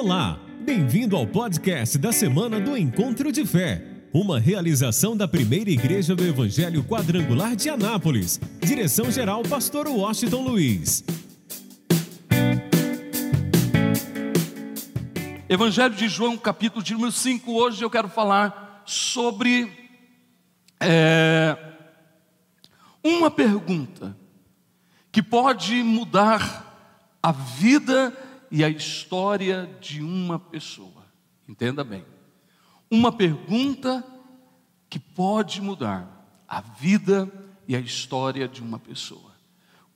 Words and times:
Olá, 0.00 0.38
bem-vindo 0.60 1.16
ao 1.16 1.26
podcast 1.26 1.98
da 1.98 2.12
semana 2.12 2.60
do 2.60 2.76
Encontro 2.76 3.32
de 3.32 3.44
Fé, 3.44 3.84
uma 4.14 4.38
realização 4.38 5.16
da 5.16 5.26
primeira 5.26 5.70
igreja 5.70 6.14
do 6.14 6.24
Evangelho 6.24 6.84
Quadrangular 6.84 7.56
de 7.56 7.68
Anápolis. 7.68 8.40
Direção-geral, 8.60 9.42
Pastor 9.42 9.88
Washington 9.88 10.42
Luiz. 10.42 11.04
Evangelho 15.48 15.96
de 15.96 16.08
João, 16.08 16.38
capítulo 16.38 16.80
de 16.80 16.92
número 16.92 17.10
5. 17.10 17.50
Hoje 17.50 17.84
eu 17.84 17.90
quero 17.90 18.08
falar 18.08 18.84
sobre 18.86 19.68
é, 20.78 21.58
uma 23.02 23.32
pergunta 23.32 24.16
que 25.10 25.24
pode 25.24 25.82
mudar 25.82 26.68
a 27.20 27.32
vida 27.32 28.16
e 28.50 28.64
a 28.64 28.68
história 28.68 29.68
de 29.80 30.02
uma 30.02 30.38
pessoa. 30.38 31.06
Entenda 31.48 31.84
bem. 31.84 32.04
Uma 32.90 33.12
pergunta 33.12 34.04
que 34.88 34.98
pode 34.98 35.60
mudar 35.60 36.42
a 36.46 36.60
vida 36.60 37.30
e 37.66 37.76
a 37.76 37.80
história 37.80 38.48
de 38.48 38.62
uma 38.62 38.78
pessoa. 38.78 39.36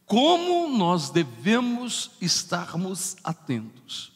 Como 0.05 0.77
nós 0.77 1.11
devemos 1.11 2.11
estarmos 2.21 3.17
atentos 3.25 4.13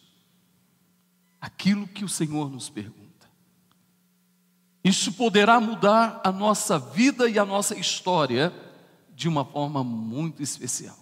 aquilo 1.40 1.86
que 1.86 2.04
o 2.04 2.08
Senhor 2.08 2.50
nos 2.50 2.68
pergunta. 2.68 3.06
Isso 4.82 5.12
poderá 5.12 5.60
mudar 5.60 6.20
a 6.24 6.30
nossa 6.30 6.78
vida 6.78 7.28
e 7.28 7.38
a 7.38 7.44
nossa 7.44 7.76
história 7.76 8.52
de 9.14 9.28
uma 9.28 9.44
forma 9.44 9.82
muito 9.82 10.42
especial. 10.42 10.98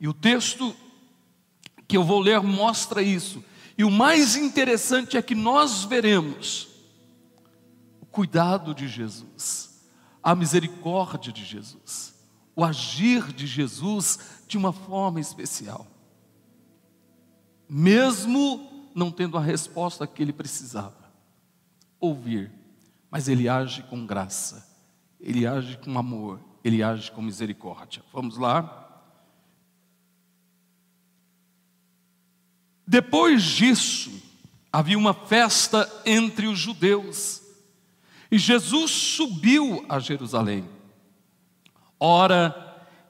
E 0.00 0.08
o 0.08 0.12
texto 0.12 0.74
que 1.86 1.96
eu 1.96 2.04
vou 2.04 2.20
ler 2.20 2.40
mostra 2.42 3.02
isso. 3.02 3.44
E 3.76 3.84
o 3.84 3.90
mais 3.90 4.36
interessante 4.36 5.16
é 5.16 5.22
que 5.22 5.34
nós 5.34 5.84
veremos 5.84 6.68
o 8.00 8.06
cuidado 8.06 8.74
de 8.74 8.86
Jesus, 8.86 9.82
a 10.22 10.34
misericórdia 10.34 11.32
de 11.32 11.44
Jesus, 11.44 12.14
o 12.54 12.64
agir 12.64 13.32
de 13.32 13.46
Jesus 13.46 14.18
de 14.46 14.56
uma 14.56 14.72
forma 14.72 15.20
especial. 15.20 15.86
Mesmo 17.68 18.90
não 18.94 19.10
tendo 19.10 19.36
a 19.36 19.40
resposta 19.40 20.06
que 20.06 20.22
ele 20.22 20.32
precisava 20.32 21.12
ouvir, 21.98 22.52
mas 23.10 23.28
ele 23.28 23.48
age 23.48 23.82
com 23.84 24.06
graça, 24.06 24.68
ele 25.18 25.46
age 25.46 25.78
com 25.78 25.98
amor, 25.98 26.38
ele 26.62 26.82
age 26.82 27.10
com 27.10 27.22
misericórdia. 27.22 28.02
Vamos 28.12 28.36
lá? 28.36 28.83
Depois 32.86 33.42
disso, 33.42 34.10
havia 34.72 34.98
uma 34.98 35.14
festa 35.14 35.90
entre 36.04 36.46
os 36.46 36.58
judeus, 36.58 37.42
e 38.30 38.38
Jesus 38.38 38.90
subiu 38.90 39.84
a 39.88 39.98
Jerusalém. 39.98 40.68
Ora, 41.98 42.54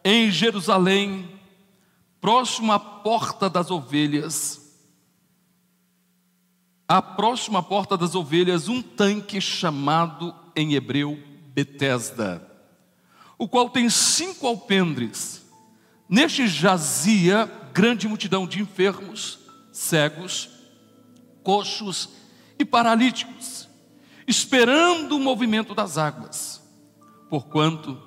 em 0.05 0.31
Jerusalém, 0.31 1.41
próximo 2.21 2.73
à 2.73 2.79
porta 2.79 3.49
das 3.49 3.71
ovelhas, 3.71 4.61
à 6.87 7.01
próxima 7.01 7.63
porta 7.63 7.97
das 7.97 8.15
ovelhas 8.15 8.69
um 8.69 8.83
tanque 8.83 9.41
chamado 9.41 10.35
em 10.55 10.75
hebreu 10.75 11.19
Betesda, 11.55 12.47
o 13.39 13.49
qual 13.49 13.71
tem 13.71 13.89
cinco 13.89 14.47
alpendres. 14.47 15.43
Neste 16.09 16.47
jazia 16.47 17.51
grande 17.73 18.07
multidão 18.07 18.47
de 18.47 18.61
enfermos, 18.61 19.39
cegos, 19.75 20.49
coxos 21.43 22.09
e 22.59 22.65
paralíticos, 22.65 23.69
esperando 24.27 25.17
o 25.17 25.21
movimento 25.21 25.75
das 25.75 25.99
águas. 25.99 26.63
Porquanto 27.29 28.01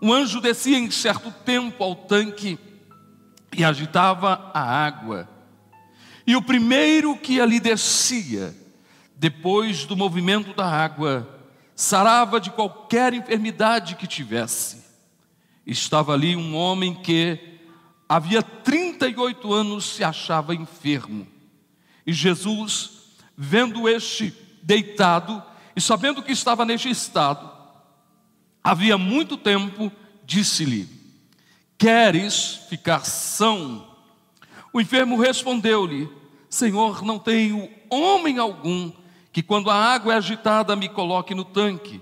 um 0.00 0.12
anjo 0.12 0.40
descia 0.40 0.78
em 0.78 0.90
certo 0.90 1.32
tempo 1.44 1.82
ao 1.82 1.94
tanque 1.94 2.58
e 3.56 3.64
agitava 3.64 4.50
a 4.52 4.60
água 4.60 5.28
e 6.26 6.34
o 6.34 6.42
primeiro 6.42 7.16
que 7.16 7.40
ali 7.40 7.60
descia, 7.60 8.54
depois 9.14 9.84
do 9.84 9.96
movimento 9.96 10.52
da 10.54 10.66
água, 10.66 11.40
sarava 11.74 12.40
de 12.40 12.50
qualquer 12.50 13.14
enfermidade 13.14 13.94
que 13.94 14.08
tivesse. 14.08 14.84
Estava 15.64 16.14
ali 16.14 16.34
um 16.34 16.56
homem 16.56 16.94
que 16.94 17.55
havia 18.08 18.42
38 18.42 19.52
anos 19.52 19.84
se 19.84 20.04
achava 20.04 20.54
enfermo. 20.54 21.26
E 22.06 22.12
Jesus, 22.12 23.16
vendo 23.36 23.88
este 23.88 24.32
deitado 24.62 25.42
e 25.74 25.80
sabendo 25.80 26.22
que 26.22 26.32
estava 26.32 26.64
neste 26.64 26.88
estado, 26.88 27.50
havia 28.62 28.96
muito 28.96 29.36
tempo, 29.36 29.90
disse-lhe: 30.24 30.88
Queres 31.76 32.60
ficar 32.68 33.04
são? 33.04 33.86
O 34.72 34.80
enfermo 34.80 35.20
respondeu-lhe: 35.20 36.08
Senhor, 36.48 37.02
não 37.04 37.18
tenho 37.18 37.68
homem 37.90 38.38
algum 38.38 38.92
que, 39.32 39.42
quando 39.42 39.68
a 39.68 39.74
água 39.74 40.14
é 40.14 40.16
agitada, 40.16 40.76
me 40.76 40.88
coloque 40.88 41.34
no 41.34 41.44
tanque, 41.44 42.00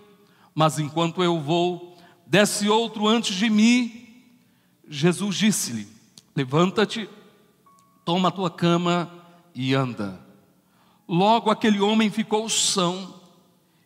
mas 0.54 0.78
enquanto 0.78 1.22
eu 1.22 1.40
vou, 1.40 1.96
desce 2.26 2.68
outro 2.68 3.08
antes 3.08 3.34
de 3.34 3.48
mim. 3.48 4.02
Jesus 4.86 5.36
disse-lhe: 5.36 5.93
Levanta-te, 6.36 7.08
toma 8.04 8.28
a 8.28 8.32
tua 8.32 8.50
cama 8.50 9.10
e 9.54 9.74
anda. 9.74 10.20
Logo 11.08 11.50
aquele 11.50 11.80
homem 11.80 12.10
ficou 12.10 12.48
são 12.48 13.20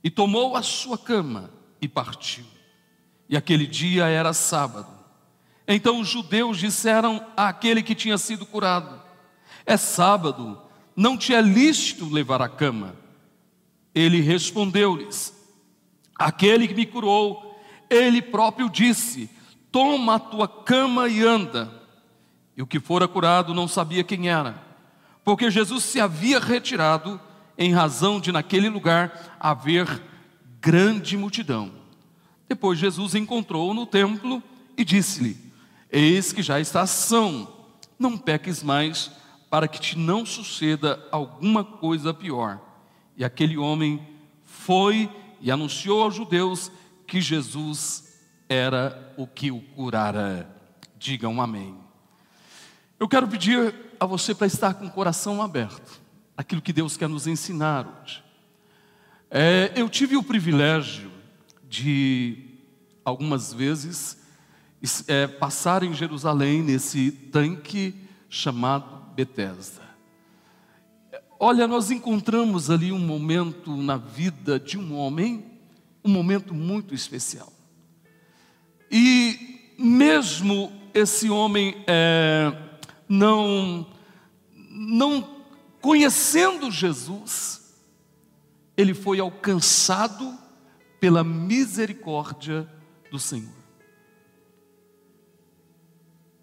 e 0.03 0.11
tomou 0.11 0.57
a 0.57 0.63
sua 0.63 0.97
cama 0.97 1.51
e 1.81 1.89
partiu. 1.89 2.45
E 3.29 3.37
aquele 3.37 3.67
dia 3.67 4.07
era 4.07 4.33
sábado. 4.33 4.89
Então 5.67 6.01
os 6.01 6.09
judeus 6.09 6.59
disseram 6.59 7.25
àquele 7.37 7.83
que 7.83 7.95
tinha 7.95 8.17
sido 8.17 8.47
curado: 8.47 9.01
É 9.67 9.77
sábado, 9.77 10.61
não 10.97 11.17
te 11.17 11.35
é 11.35 11.43
lícito 11.43 12.09
levar 12.09 12.41
a 12.41 12.49
cama. 12.49 12.97
Ele 13.95 14.21
respondeu-lhes: 14.21 15.35
Aquele 16.15 16.67
que 16.67 16.75
me 16.75 16.87
curou, 16.87 17.61
ele 17.91 18.23
próprio 18.23 18.71
disse: 18.71 19.29
Toma 19.71 20.15
a 20.15 20.19
tua 20.19 20.49
cama 20.49 21.09
e 21.09 21.23
anda. 21.23 21.78
E 22.59 22.63
o 22.63 22.67
que 22.67 22.81
fora 22.81 23.07
curado 23.07 23.55
não 23.55 23.69
sabia 23.69 24.03
quem 24.03 24.29
era, 24.29 24.61
porque 25.23 25.49
Jesus 25.49 25.85
se 25.85 26.01
havia 26.01 26.41
retirado 26.41 27.21
em 27.57 27.73
razão 27.73 28.19
de 28.19 28.33
naquele 28.33 28.69
lugar 28.69 29.37
haver 29.39 30.03
grande 30.61 31.17
multidão. 31.17 31.71
Depois 32.49 32.77
Jesus 32.77 33.15
encontrou-o 33.15 33.73
no 33.73 33.87
templo 33.87 34.43
e 34.77 34.85
disse-lhe: 34.85 35.37
Eis 35.89 36.33
que 36.33 36.43
já 36.43 36.59
está 36.59 36.85
são, 36.85 37.47
não 37.97 38.19
peques 38.19 38.61
mais, 38.61 39.09
para 39.49 39.69
que 39.69 39.81
te 39.81 39.97
não 39.97 40.27
suceda 40.27 41.01
alguma 41.13 41.63
coisa 41.63 42.13
pior. 42.13 42.61
E 43.17 43.25
aquele 43.25 43.57
homem 43.57 44.05
foi 44.43 45.09
e 45.41 45.53
anunciou 45.53 46.03
aos 46.03 46.17
judeus 46.17 46.73
que 47.07 47.21
Jesus 47.21 48.19
era 48.49 49.15
o 49.17 49.29
que 49.29 49.53
o 49.53 49.61
curara. 49.61 50.53
Digam 50.99 51.41
amém. 51.41 51.88
Eu 53.01 53.07
quero 53.07 53.29
pedir 53.29 53.73
a 54.01 54.05
você 54.05 54.35
para 54.35 54.49
estar 54.49 54.75
com 54.75 54.87
o 54.87 54.91
coração 54.91 55.41
aberto, 55.41 56.01
aquilo 56.37 56.61
que 56.61 56.73
Deus 56.73 56.97
quer 56.97 57.09
nos 57.09 57.29
ensinar 57.29 57.87
hoje. 57.87 58.25
É, 59.31 59.73
eu 59.77 59.89
tive 59.89 60.17
o 60.17 60.23
privilégio 60.23 61.09
de, 61.69 62.57
algumas 63.05 63.53
vezes, 63.53 64.19
é, 65.07 65.29
passar 65.29 65.85
em 65.85 65.95
Jerusalém 65.95 66.61
nesse 66.61 67.13
tanque 67.13 67.95
chamado 68.29 69.15
Betesda. 69.15 69.83
Olha, 71.39 71.69
nós 71.69 71.93
encontramos 71.93 72.69
ali 72.69 72.91
um 72.91 72.99
momento 72.99 73.77
na 73.77 73.97
vida 73.97 74.59
de 74.59 74.77
um 74.77 74.97
homem, 74.97 75.47
um 76.05 76.11
momento 76.11 76.53
muito 76.53 76.97
especial. 76.97 77.53
E 78.91 79.77
mesmo 79.79 80.73
esse 80.93 81.31
homem 81.31 81.77
é, 81.87 82.65
não, 83.09 83.87
não 84.71 85.45
conhecendo 85.81 86.71
Jesus, 86.71 87.75
ele 88.77 88.95
foi 88.95 89.19
alcançado 89.21 90.37
pela 91.01 91.25
misericórdia 91.25 92.69
do 93.11 93.19
Senhor. 93.19 93.59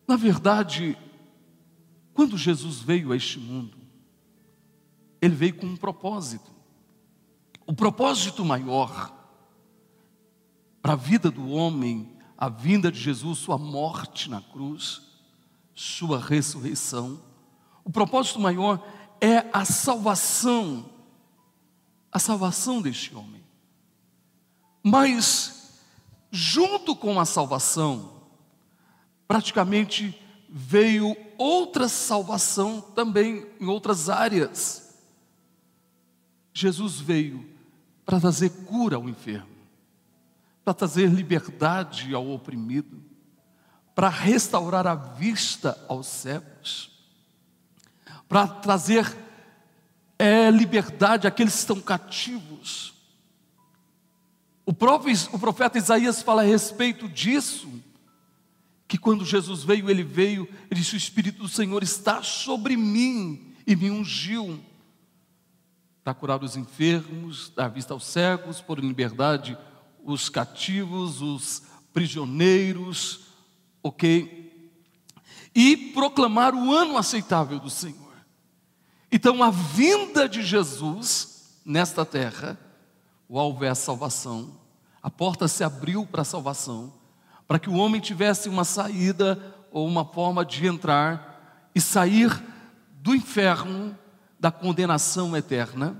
Na 0.07 0.15
verdade, 0.15 0.97
quando 2.13 2.37
Jesus 2.37 2.79
veio 2.79 3.11
a 3.11 3.15
este 3.15 3.39
mundo, 3.39 3.77
ele 5.21 5.35
veio 5.35 5.55
com 5.55 5.65
um 5.65 5.75
propósito. 5.75 6.51
O 7.65 7.73
propósito 7.73 8.45
maior 8.45 9.11
para 10.81 10.93
a 10.93 10.97
vida 10.97 11.31
do 11.31 11.49
homem, 11.49 12.15
a 12.37 12.47
vinda 12.47 12.91
de 12.91 12.99
Jesus, 12.99 13.39
sua 13.39 13.57
morte 13.57 14.29
na 14.29 14.39
cruz, 14.39 15.01
sua 15.75 16.19
ressurreição. 16.19 17.19
O 17.83 17.91
propósito 17.91 18.39
maior 18.39 18.83
é 19.19 19.45
a 19.51 19.65
salvação, 19.65 20.89
a 22.11 22.17
salvação 22.17 22.81
deste 22.81 23.13
homem. 23.13 23.43
Mas, 24.81 25.81
junto 26.31 26.95
com 26.95 27.19
a 27.19 27.25
salvação, 27.25 28.13
praticamente 29.27 30.19
veio 30.49 31.15
outra 31.37 31.89
salvação 31.89 32.79
também 32.79 33.45
em 33.59 33.65
outras 33.67 34.09
áreas. 34.09 34.95
Jesus 36.53 36.99
veio 36.99 37.45
para 38.05 38.21
trazer 38.21 38.49
cura 38.49 38.95
ao 38.95 39.09
enfermo, 39.09 39.49
para 40.63 40.73
trazer 40.73 41.09
liberdade 41.09 42.13
ao 42.13 42.29
oprimido, 42.29 43.03
para 43.95 44.09
restaurar 44.09 44.85
a 44.85 44.93
vista 44.93 45.81
aos 45.87 46.05
cegos, 46.05 46.91
para 48.27 48.45
trazer 48.45 49.15
é, 50.19 50.51
liberdade 50.51 51.25
àqueles 51.25 51.53
que 51.53 51.59
estão 51.59 51.79
cativos. 51.79 52.93
O, 54.65 54.73
próprio, 54.73 55.15
o 55.31 55.39
profeta 55.39 55.77
Isaías 55.77 56.21
fala 56.21 56.41
a 56.41 56.45
respeito 56.45 57.07
disso, 57.07 57.71
que 58.85 58.97
quando 58.97 59.23
Jesus 59.23 59.63
veio, 59.63 59.89
ele 59.89 60.03
veio, 60.03 60.47
ele 60.69 60.81
disse: 60.81 60.95
O 60.95 60.97
Espírito 60.97 61.43
do 61.43 61.47
Senhor 61.47 61.81
está 61.81 62.21
sobre 62.21 62.75
mim 62.75 63.53
e 63.65 63.75
me 63.75 63.89
ungiu 63.89 64.59
para 66.03 66.13
curar 66.13 66.43
os 66.43 66.55
enfermos, 66.55 67.51
dar 67.55 67.69
vista 67.69 67.93
aos 67.93 68.05
cegos, 68.05 68.61
pôr 68.61 68.77
em 68.77 68.87
liberdade 68.87 69.57
os 70.03 70.29
cativos, 70.29 71.21
os 71.21 71.63
prisioneiros, 71.91 73.24
ok? 73.85 74.51
E 75.53 75.77
proclamar 75.93 76.55
o 76.55 76.73
ano 76.73 76.97
aceitável 76.97 77.59
do 77.59 77.69
Senhor. 77.69 78.15
Então, 79.11 79.43
a 79.43 79.51
vinda 79.51 80.27
de 80.27 80.41
Jesus 80.41 81.59
nesta 81.63 82.03
terra, 82.03 82.59
o 83.29 83.37
alvo 83.37 83.63
é 83.63 83.69
a 83.69 83.75
salvação, 83.75 84.57
a 85.03 85.09
porta 85.11 85.47
se 85.47 85.63
abriu 85.63 86.03
para 86.03 86.23
a 86.23 86.25
salvação 86.25 86.91
para 87.47 87.59
que 87.59 87.69
o 87.69 87.75
homem 87.75 88.01
tivesse 88.01 88.49
uma 88.49 88.63
saída 88.63 89.55
ou 89.71 89.87
uma 89.87 90.03
forma 90.03 90.43
de 90.43 90.65
entrar 90.65 91.69
e 91.75 91.79
sair 91.79 92.31
do 93.03 93.13
inferno, 93.13 93.95
da 94.39 94.49
condenação 94.49 95.37
eterna. 95.37 95.95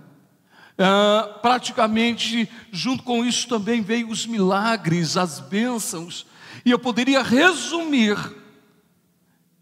Ah, 0.76 1.38
praticamente, 1.40 2.50
junto 2.72 3.04
com 3.04 3.24
isso 3.24 3.48
também 3.48 3.84
veio 3.84 4.10
os 4.10 4.26
milagres, 4.26 5.18
as 5.18 5.40
bênçãos, 5.40 6.26
e 6.66 6.72
eu 6.72 6.80
poderia 6.80 7.22
resumir 7.22 8.18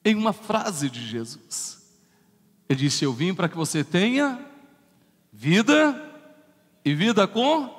em 0.05 0.15
uma 0.15 0.31
frase 0.31 0.89
de 0.89 1.05
Jesus. 1.05 1.85
Ele 2.69 2.79
disse: 2.79 3.03
Eu 3.03 3.13
vim 3.13 3.33
para 3.33 3.49
que 3.49 3.57
você 3.57 3.83
tenha 3.83 4.39
vida 5.31 6.01
e 6.85 6.95
vida 6.95 7.27
com, 7.27 7.69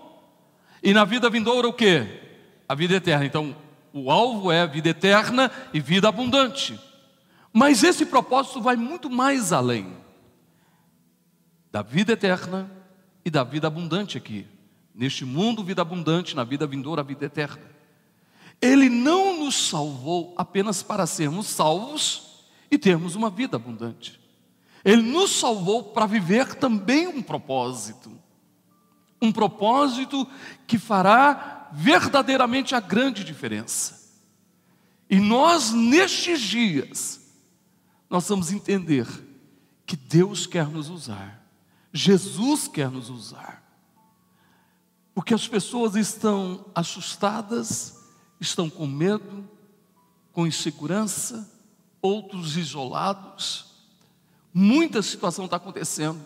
e 0.83 0.93
na 0.93 1.05
vida 1.05 1.31
vindoura 1.31 1.67
o 1.67 1.73
que? 1.73 2.07
A 2.69 2.75
vida 2.75 2.95
eterna. 2.95 3.25
Então, 3.25 3.57
o 3.93 4.11
alvo 4.11 4.53
é 4.53 4.67
vida 4.67 4.91
eterna 4.91 5.51
e 5.73 5.81
vida 5.81 6.09
abundante. 6.09 6.79
Mas 7.53 7.83
esse 7.83 8.05
propósito 8.05 8.61
vai 8.61 8.77
muito 8.77 9.09
mais 9.09 9.53
além 9.53 9.97
da 11.71 11.83
vida 11.83 12.13
eterna 12.13 12.71
e 13.25 13.31
da 13.31 13.43
vida 13.43 13.69
abundante 13.69 14.19
aqui. 14.19 14.47
Neste 14.95 15.25
mundo, 15.25 15.65
vida 15.65 15.83
abundante, 15.83 16.37
na 16.37 16.45
vida 16.45 16.67
vindoura, 16.67 17.03
vida 17.03 17.25
eterna. 17.25 17.75
Ele 18.65 18.89
não 18.89 19.45
nos 19.45 19.69
salvou 19.69 20.33
apenas 20.39 20.83
para 20.83 21.07
sermos 21.07 21.49
salvos 21.49 22.47
e 22.71 22.79
termos 22.79 23.15
uma 23.15 23.29
vida 23.29 23.57
abundante. 23.57 24.19
Ele 24.83 25.03
nos 25.03 25.33
salvou 25.33 25.85
para 25.93 26.07
viver 26.07 26.55
também 26.55 27.07
um 27.07 27.21
propósito. 27.21 28.11
Um 29.21 29.31
propósito 29.31 30.27
que 30.67 30.79
fará 30.79 31.69
verdadeiramente 31.75 32.75
a 32.75 32.81
grande 32.81 33.23
diferença. 33.23 34.11
E 35.11 35.21
nós, 35.21 35.71
nestes 35.71 36.41
dias, 36.41 37.21
nós 38.09 38.27
vamos 38.27 38.51
entender 38.51 39.07
que 39.85 39.95
Deus 39.95 40.47
quer 40.47 40.69
nos 40.69 40.89
usar, 40.89 41.47
Jesus 41.93 42.67
quer 42.67 42.91
nos 42.91 43.11
usar, 43.11 43.63
porque 45.15 45.35
as 45.35 45.47
pessoas 45.47 45.95
estão 45.97 46.65
assustadas, 46.75 48.04
estão 48.45 48.71
com 48.71 48.87
medo, 48.87 49.49
com 50.33 50.47
insegurança, 50.47 51.51
outros 52.01 52.57
isolados, 52.57 53.75
muita 54.53 55.03
situação 55.03 55.47
está 55.47 55.57
acontecendo, 55.57 56.25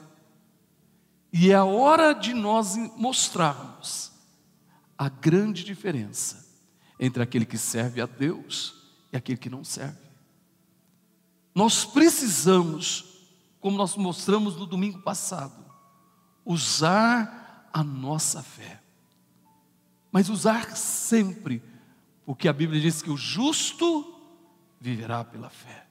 e 1.33 1.51
é 1.51 1.55
a 1.55 1.65
hora 1.65 2.13
de 2.13 2.35
nós 2.35 2.77
mostrarmos 2.97 4.13
a 4.97 5.09
grande 5.09 5.63
diferença 5.63 6.47
entre 6.99 7.23
aquele 7.23 7.47
que 7.47 7.57
serve 7.57 8.01
a 8.01 8.07
Deus 8.07 8.75
e 9.13 9.17
aquele 9.17 9.39
que 9.39 9.51
não 9.51 9.63
serve. 9.63 10.09
Nós 11.55 11.85
precisamos, 11.85 13.05
como 13.61 13.77
nós 13.77 13.97
mostramos 13.97 14.57
no 14.57 14.67
domingo 14.67 15.01
passado, 15.03 15.65
usar 16.45 17.69
a 17.73 17.85
nossa 17.85 18.43
fé. 18.43 18.81
Mas 20.11 20.29
usar 20.29 20.77
sempre, 20.77 21.63
porque 22.29 22.47
a 22.47 22.53
Bíblia 22.53 22.79
diz 22.79 23.01
que 23.01 23.11
o 23.11 23.17
justo 23.17 24.15
viverá 24.79 25.25
pela 25.25 25.49
fé. 25.49 25.87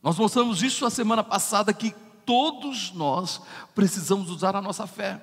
Nós 0.00 0.16
mostramos 0.16 0.62
isso 0.62 0.86
a 0.86 0.90
semana 0.90 1.24
passada 1.24 1.74
que 1.74 1.90
todos 2.24 2.92
nós 2.92 3.42
precisamos 3.74 4.30
usar 4.30 4.54
a 4.54 4.62
nossa 4.62 4.86
fé. 4.86 5.20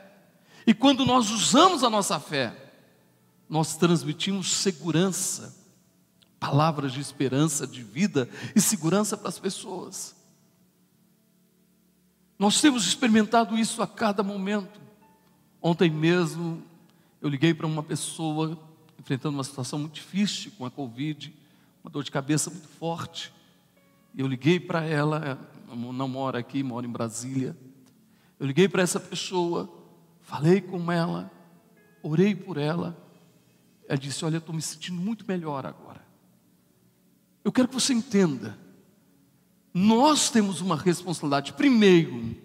E 0.68 0.74
quando 0.74 1.06
nós 1.06 1.30
usamos 1.30 1.86
a 1.86 1.90
nossa 1.90 2.20
fé, 2.20 2.54
nós 3.48 3.78
transmitimos 3.78 4.52
segurança, 4.52 5.56
palavras 6.38 6.92
de 6.92 7.00
esperança, 7.00 7.66
de 7.66 7.82
vida 7.82 8.30
e 8.54 8.60
segurança 8.60 9.16
para 9.16 9.30
as 9.30 9.40
pessoas. 9.40 10.18
Nós 12.38 12.60
temos 12.60 12.86
experimentado 12.86 13.58
isso 13.58 13.82
a 13.82 13.88
cada 13.88 14.22
momento. 14.22 14.82
Ontem 15.62 15.90
mesmo, 15.90 16.62
eu 17.22 17.30
liguei 17.30 17.54
para 17.54 17.66
uma 17.66 17.82
pessoa 17.82 18.65
enfrentando 19.06 19.38
uma 19.38 19.44
situação 19.44 19.78
muito 19.78 19.94
difícil 19.94 20.52
com 20.58 20.66
a 20.66 20.72
Covid, 20.72 21.32
uma 21.84 21.92
dor 21.92 22.04
de 22.04 22.10
cabeça 22.10 22.50
muito 22.50 22.68
forte. 22.68 23.32
Eu 24.18 24.26
liguei 24.26 24.60
para 24.60 24.84
ela, 24.84 25.40
não 25.72 26.08
mora 26.08 26.40
aqui, 26.40 26.64
mora 26.64 26.88
em 26.88 26.90
Brasília. 26.90 27.56
Eu 28.40 28.48
liguei 28.48 28.68
para 28.68 28.82
essa 28.82 29.00
pessoa, 29.00 29.72
falei 30.22 30.60
com 30.60 30.92
ela, 30.92 31.32
orei 32.02 32.34
por 32.34 32.58
ela. 32.58 32.98
Ela 33.88 33.96
disse: 33.96 34.26
Olha, 34.26 34.38
eu 34.38 34.40
estou 34.40 34.56
me 34.56 34.62
sentindo 34.62 35.00
muito 35.00 35.24
melhor 35.28 35.68
agora. 35.68 36.04
Eu 37.44 37.52
quero 37.52 37.68
que 37.68 37.76
você 37.76 37.94
entenda. 37.94 38.58
Nós 39.72 40.32
temos 40.32 40.62
uma 40.62 40.76
responsabilidade. 40.76 41.54
Primeiro, 41.54 42.36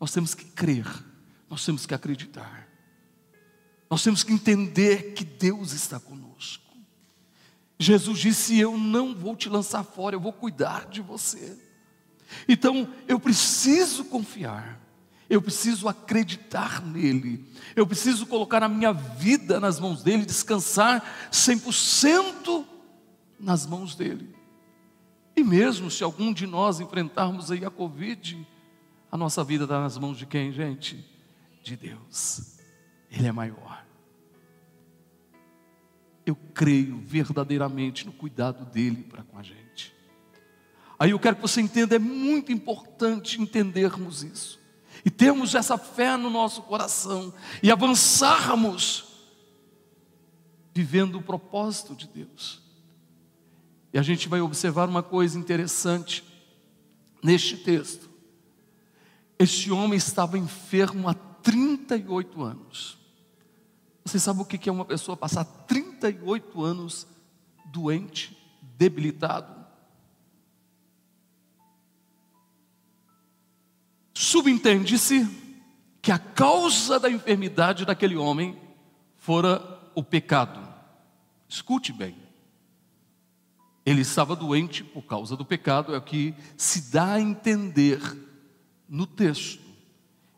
nós 0.00 0.10
temos 0.10 0.34
que 0.34 0.44
crer, 0.44 0.88
nós 1.48 1.64
temos 1.64 1.86
que 1.86 1.94
acreditar, 1.94 2.66
nós 3.92 4.02
temos 4.02 4.24
que 4.24 4.32
entender 4.32 5.12
que 5.12 5.22
Deus 5.22 5.74
está 5.74 6.00
conosco. 6.00 6.64
Jesus 7.78 8.18
disse: 8.18 8.58
Eu 8.58 8.78
não 8.78 9.14
vou 9.14 9.36
te 9.36 9.50
lançar 9.50 9.84
fora, 9.84 10.16
eu 10.16 10.20
vou 10.20 10.32
cuidar 10.32 10.86
de 10.86 11.02
você. 11.02 11.58
Então, 12.48 12.88
eu 13.06 13.20
preciso 13.20 14.06
confiar 14.06 14.80
eu 15.32 15.40
preciso 15.40 15.88
acreditar 15.88 16.82
nele, 16.82 17.42
eu 17.74 17.86
preciso 17.86 18.26
colocar 18.26 18.62
a 18.62 18.68
minha 18.68 18.92
vida 18.92 19.58
nas 19.58 19.80
mãos 19.80 20.02
dele, 20.02 20.26
descansar 20.26 21.02
100% 21.30 22.66
nas 23.40 23.64
mãos 23.64 23.94
dele. 23.94 24.28
E 25.34 25.42
mesmo 25.42 25.90
se 25.90 26.04
algum 26.04 26.34
de 26.34 26.46
nós 26.46 26.80
enfrentarmos 26.80 27.50
aí 27.50 27.64
a 27.64 27.70
Covid, 27.70 28.46
a 29.10 29.16
nossa 29.16 29.42
vida 29.42 29.64
está 29.64 29.80
nas 29.80 29.96
mãos 29.96 30.18
de 30.18 30.26
quem, 30.26 30.52
gente? 30.52 31.02
De 31.62 31.76
Deus. 31.76 32.58
Ele 33.10 33.26
é 33.26 33.32
maior. 33.32 33.81
Eu 36.24 36.36
creio 36.54 36.98
verdadeiramente 36.98 38.06
no 38.06 38.12
cuidado 38.12 38.64
dele 38.64 39.02
para 39.02 39.22
com 39.22 39.38
a 39.38 39.42
gente. 39.42 39.94
Aí 40.98 41.10
eu 41.10 41.18
quero 41.18 41.36
que 41.36 41.42
você 41.42 41.60
entenda, 41.60 41.96
é 41.96 41.98
muito 41.98 42.52
importante 42.52 43.40
entendermos 43.40 44.22
isso 44.22 44.60
e 45.04 45.10
termos 45.10 45.54
essa 45.54 45.76
fé 45.76 46.16
no 46.16 46.30
nosso 46.30 46.62
coração 46.62 47.34
e 47.62 47.70
avançarmos 47.70 49.12
vivendo 50.74 51.18
o 51.18 51.22
propósito 51.22 51.94
de 51.94 52.06
Deus. 52.06 52.62
E 53.92 53.98
a 53.98 54.02
gente 54.02 54.28
vai 54.28 54.40
observar 54.40 54.88
uma 54.88 55.02
coisa 55.02 55.38
interessante 55.38 56.24
neste 57.22 57.56
texto. 57.56 58.08
Este 59.38 59.70
homem 59.70 59.96
estava 59.96 60.38
enfermo 60.38 61.08
há 61.08 61.14
38 61.14 62.42
anos. 62.42 63.01
Você 64.04 64.18
sabe 64.18 64.40
o 64.40 64.44
que 64.44 64.68
é 64.68 64.72
uma 64.72 64.84
pessoa 64.84 65.16
passar 65.16 65.44
38 65.44 66.62
anos 66.62 67.06
doente, 67.66 68.36
debilitado? 68.76 69.62
Subentende-se 74.12 75.28
que 76.00 76.10
a 76.10 76.18
causa 76.18 76.98
da 76.98 77.08
enfermidade 77.08 77.84
daquele 77.84 78.16
homem 78.16 78.58
fora 79.16 79.80
o 79.94 80.02
pecado. 80.02 80.60
Escute 81.48 81.92
bem. 81.92 82.16
Ele 83.84 84.00
estava 84.00 84.34
doente 84.34 84.82
por 84.82 85.02
causa 85.02 85.36
do 85.36 85.44
pecado, 85.44 85.94
é 85.94 85.98
o 85.98 86.02
que 86.02 86.34
se 86.56 86.92
dá 86.92 87.14
a 87.14 87.20
entender 87.20 88.00
no 88.88 89.06
texto, 89.06 89.62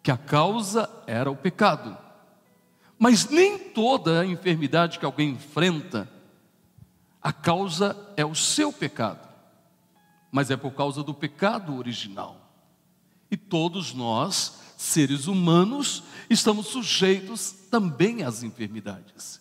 que 0.02 0.10
a 0.10 0.16
causa 0.16 0.88
era 1.06 1.30
o 1.30 1.36
pecado. 1.36 2.03
Mas 3.04 3.28
nem 3.28 3.58
toda 3.58 4.22
a 4.22 4.26
enfermidade 4.26 4.98
que 4.98 5.04
alguém 5.04 5.32
enfrenta, 5.32 6.10
a 7.20 7.34
causa 7.34 7.94
é 8.16 8.24
o 8.24 8.34
seu 8.34 8.72
pecado, 8.72 9.28
mas 10.32 10.50
é 10.50 10.56
por 10.56 10.70
causa 10.70 11.02
do 11.02 11.12
pecado 11.12 11.76
original. 11.76 12.50
E 13.30 13.36
todos 13.36 13.92
nós, 13.92 14.58
seres 14.78 15.26
humanos, 15.26 16.02
estamos 16.30 16.68
sujeitos 16.68 17.52
também 17.70 18.22
às 18.22 18.42
enfermidades. 18.42 19.38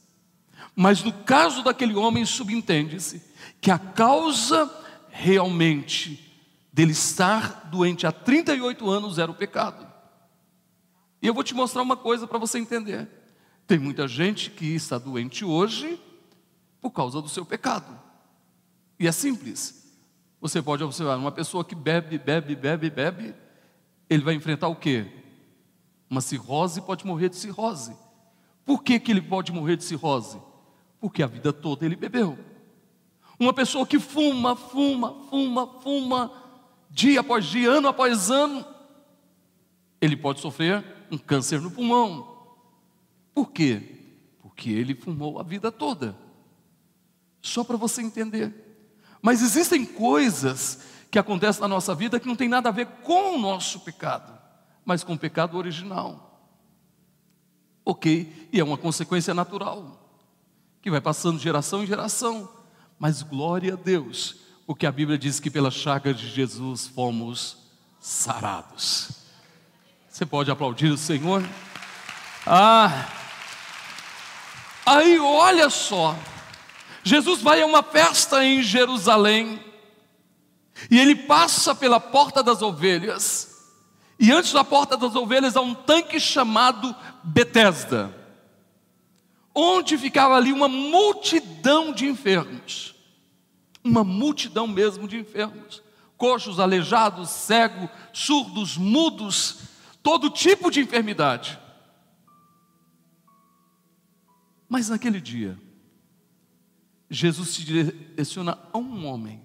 Mas 0.76 1.02
no 1.02 1.14
caso 1.14 1.64
daquele 1.64 1.96
homem, 1.96 2.26
subentende-se 2.26 3.24
que 3.62 3.72
a 3.72 3.80
causa 3.80 4.70
realmente 5.10 6.34
dele 6.74 6.92
estar 6.92 7.70
doente 7.72 8.06
há 8.06 8.12
38 8.12 8.90
anos 8.90 9.18
era 9.18 9.32
o 9.32 9.36
pecado. 9.36 9.90
E 11.22 11.28
eu 11.28 11.34
vou 11.34 11.46
te 11.46 11.54
mostrar 11.54 11.82
uma 11.82 11.96
coisa 11.96 12.28
para 12.28 12.38
você 12.38 12.60
entender. 12.60 13.23
Tem 13.66 13.80
muita 13.80 14.08
gente 14.08 14.52
que 14.52 14.76
está 14.76 14.98
doente 14.98 15.46
hoje 15.46 16.00
por 16.82 16.92
causa 16.92 17.22
do 17.22 17.30
seu 17.30 17.46
pecado. 17.46 18.00
E 19.00 19.08
é 19.08 19.12
simples. 19.12 19.98
Você 20.42 20.62
pode 20.62 20.84
observar 20.84 21.18
uma 21.18 21.32
pessoa 21.32 21.64
que 21.64 21.74
bebe, 21.74 22.18
bebe, 22.18 22.56
bebe, 22.56 22.90
bebe, 22.90 23.36
ele 24.10 24.24
vai 24.24 24.34
enfrentar 24.34 24.68
o 24.68 24.76
quê? 24.76 25.10
Uma 26.10 26.20
cirrose 26.20 26.82
pode 26.82 27.06
morrer 27.08 27.30
de 27.30 27.38
cirrose. 27.38 27.96
Por 28.66 28.84
que, 28.84 29.00
que 29.00 29.12
ele 29.12 29.22
pode 29.22 29.52
morrer 29.52 29.78
de 29.78 29.84
cirrose? 29.84 30.40
Porque 31.00 31.24
a 31.24 31.28
vida 31.28 31.54
toda 31.54 31.86
ele 31.86 31.96
bebeu. 31.96 32.38
Uma 33.40 33.54
pessoa 33.54 33.88
que 33.88 34.00
fuma, 34.00 34.56
fuma, 34.56 35.24
fuma, 35.30 35.68
fuma, 35.82 36.32
dia 36.90 37.22
após 37.22 37.46
dia, 37.46 37.72
ano 37.72 37.88
após 37.88 38.30
ano, 38.30 38.66
ele 40.00 40.16
pode 40.16 40.40
sofrer 40.40 40.84
um 41.10 41.18
câncer 41.18 41.60
no 41.60 41.72
pulmão. 41.72 42.33
Por 43.34 43.52
quê? 43.52 43.82
Porque 44.42 44.70
ele 44.70 44.96
fumou 44.96 45.40
a 45.40 45.44
vida 45.44 45.72
toda. 45.72 46.16
Só 47.42 47.64
para 47.64 47.78
você 47.78 48.02
entender. 48.02 48.54
Mas 49.22 49.42
existem 49.42 49.86
coisas 49.86 50.80
que 51.10 51.20
acontecem 51.20 51.62
na 51.62 51.68
nossa 51.68 51.94
vida 51.94 52.20
que 52.20 52.28
não 52.28 52.36
tem 52.36 52.50
nada 52.50 52.70
a 52.70 52.72
ver 52.72 52.88
com 53.04 53.36
o 53.36 53.40
nosso 53.40 53.80
pecado, 53.82 54.34
mas 54.84 55.04
com 55.04 55.14
o 55.14 55.18
pecado 55.18 55.58
original. 55.58 56.52
Ok, 57.86 58.50
e 58.52 58.60
é 58.60 58.64
uma 58.64 58.78
consequência 58.78 59.34
natural 59.34 60.00
que 60.82 60.92
vai 60.92 61.00
passando 61.00 61.40
geração 61.40 61.84
em 61.84 61.88
geração. 61.88 62.50
Mas 63.00 63.22
glória 63.22 63.74
a 63.74 63.78
Deus, 63.78 64.38
porque 64.66 64.86
a 64.86 64.92
Bíblia 64.92 65.18
diz 65.18 65.40
que 65.40 65.50
pela 65.50 65.72
chaga 65.72 66.14
de 66.14 66.28
Jesus 66.28 66.88
fomos 66.88 67.58
sarados. 68.00 69.10
Você 70.10 70.26
pode 70.26 70.52
aplaudir 70.52 70.90
o 70.90 70.98
Senhor? 70.98 71.44
Ah, 72.46 73.08
aí 74.86 75.20
olha 75.20 75.70
só, 75.70 76.16
Jesus 77.04 77.42
vai 77.42 77.62
a 77.62 77.66
uma 77.66 77.84
festa 77.84 78.44
em 78.44 78.62
Jerusalém, 78.62 79.64
e 80.90 81.00
ele 81.00 81.16
passa 81.16 81.76
pela 81.76 82.00
porta 82.00 82.42
das 82.42 82.62
ovelhas, 82.62 83.50
e 84.20 84.32
antes 84.32 84.52
da 84.54 84.64
porta 84.64 84.96
das 84.96 85.16
ovelhas 85.16 85.56
há 85.56 85.62
um 85.62 85.74
tanque 85.74 86.20
chamado 86.20 86.96
Betesda 87.24 88.24
onde 89.54 89.98
ficava 89.98 90.36
ali 90.36 90.52
uma 90.52 90.68
multidão 90.68 91.94
de 91.94 92.08
enfermos, 92.08 92.96
uma 93.84 94.04
multidão 94.04 94.66
mesmo 94.66 95.08
de 95.08 95.18
enfermos, 95.18 95.84
coxos, 96.18 96.60
aleijados, 96.60 97.30
cegos, 97.30 97.90
surdos, 98.12 98.78
mudos, 98.78 99.58
todo 100.02 100.30
tipo 100.30 100.72
de 100.72 100.80
enfermidade. 100.80 101.60
Mas 104.68 104.90
naquele 104.90 105.22
dia, 105.22 105.58
Jesus 107.10 107.50
se 107.50 107.64
direciona 107.64 108.58
a 108.72 108.78
um 108.78 109.06
homem. 109.06 109.42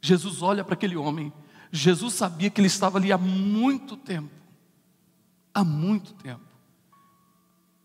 Jesus 0.00 0.42
olha 0.42 0.64
para 0.64 0.74
aquele 0.74 0.96
homem. 0.96 1.32
Jesus 1.70 2.14
sabia 2.14 2.50
que 2.50 2.60
ele 2.60 2.68
estava 2.68 2.98
ali 2.98 3.12
há 3.12 3.18
muito 3.18 3.96
tempo. 3.96 4.30
Há 5.52 5.62
muito 5.62 6.12
tempo. 6.14 6.48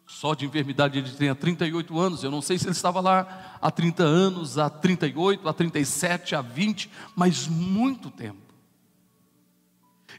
Só 0.07 0.33
de 0.33 0.45
enfermidade 0.45 0.99
ele 0.99 1.29
há 1.29 1.35
38 1.35 1.99
anos. 1.99 2.23
Eu 2.23 2.31
não 2.31 2.41
sei 2.41 2.57
se 2.57 2.65
ele 2.65 2.71
estava 2.71 3.01
lá 3.01 3.57
há 3.61 3.71
30 3.71 4.03
anos, 4.03 4.57
há 4.57 4.69
38, 4.69 5.47
há 5.49 5.53
37, 5.53 6.35
há 6.35 6.41
20, 6.41 6.89
mas 7.15 7.47
muito 7.47 8.11
tempo. 8.11 8.41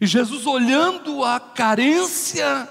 E 0.00 0.06
Jesus 0.06 0.46
olhando 0.46 1.22
a 1.22 1.38
carência, 1.38 2.68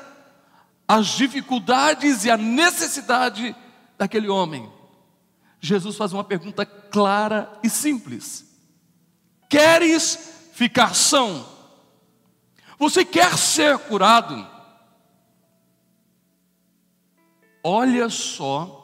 as 0.88 1.08
dificuldades 1.08 2.26
e 2.26 2.32
a 2.32 2.38
necessidade 2.38 3.56
daquele 3.98 4.28
homem, 4.28 4.72
Jesus 5.60 5.96
faz 5.96 6.12
uma 6.12 6.24
pergunta 6.24 6.66
clara 6.66 7.52
e 7.64 7.70
simples: 7.70 8.46
Queres 9.50 10.50
ficar 10.54 10.94
são? 10.94 11.48
Você 12.78 13.06
quer 13.06 13.38
ser 13.38 13.78
curado? 13.80 14.48
Olha 17.64 18.10
só 18.10 18.84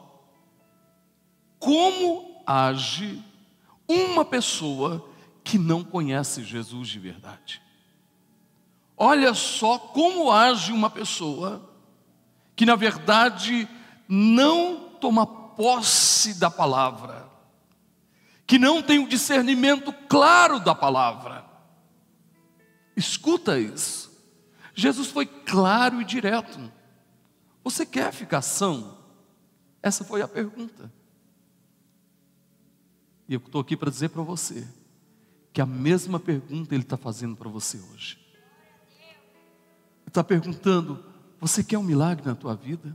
como 1.58 2.42
age 2.46 3.22
uma 3.86 4.24
pessoa 4.24 5.06
que 5.44 5.58
não 5.58 5.84
conhece 5.84 6.42
Jesus 6.42 6.88
de 6.88 6.98
verdade. 6.98 7.60
Olha 8.96 9.34
só 9.34 9.78
como 9.78 10.32
age 10.32 10.72
uma 10.72 10.88
pessoa 10.88 11.69
que, 12.60 12.66
na 12.66 12.76
verdade, 12.76 13.66
não 14.06 14.90
toma 15.00 15.26
posse 15.26 16.38
da 16.38 16.50
palavra, 16.50 17.26
que 18.46 18.58
não 18.58 18.82
tem 18.82 18.98
o 18.98 19.08
discernimento 19.08 19.90
claro 20.10 20.60
da 20.60 20.74
palavra. 20.74 21.42
Escuta 22.94 23.58
isso. 23.58 24.12
Jesus 24.74 25.08
foi 25.08 25.24
claro 25.24 26.02
e 26.02 26.04
direto. 26.04 26.70
Você 27.64 27.86
quer 27.86 28.12
ficar 28.12 28.42
são? 28.42 28.98
Essa 29.82 30.04
foi 30.04 30.20
a 30.20 30.28
pergunta. 30.28 30.92
E 33.26 33.32
eu 33.32 33.38
estou 33.40 33.62
aqui 33.62 33.74
para 33.74 33.88
dizer 33.88 34.10
para 34.10 34.20
você 34.20 34.68
que 35.50 35.62
a 35.62 35.66
mesma 35.66 36.20
pergunta 36.20 36.74
ele 36.74 36.82
está 36.82 36.98
fazendo 36.98 37.34
para 37.36 37.48
você 37.48 37.78
hoje. 37.78 38.18
Ele 40.02 40.08
está 40.08 40.22
perguntando: 40.22 41.09
você 41.40 41.64
quer 41.64 41.78
um 41.78 41.82
milagre 41.82 42.26
na 42.26 42.34
tua 42.34 42.54
vida? 42.54 42.94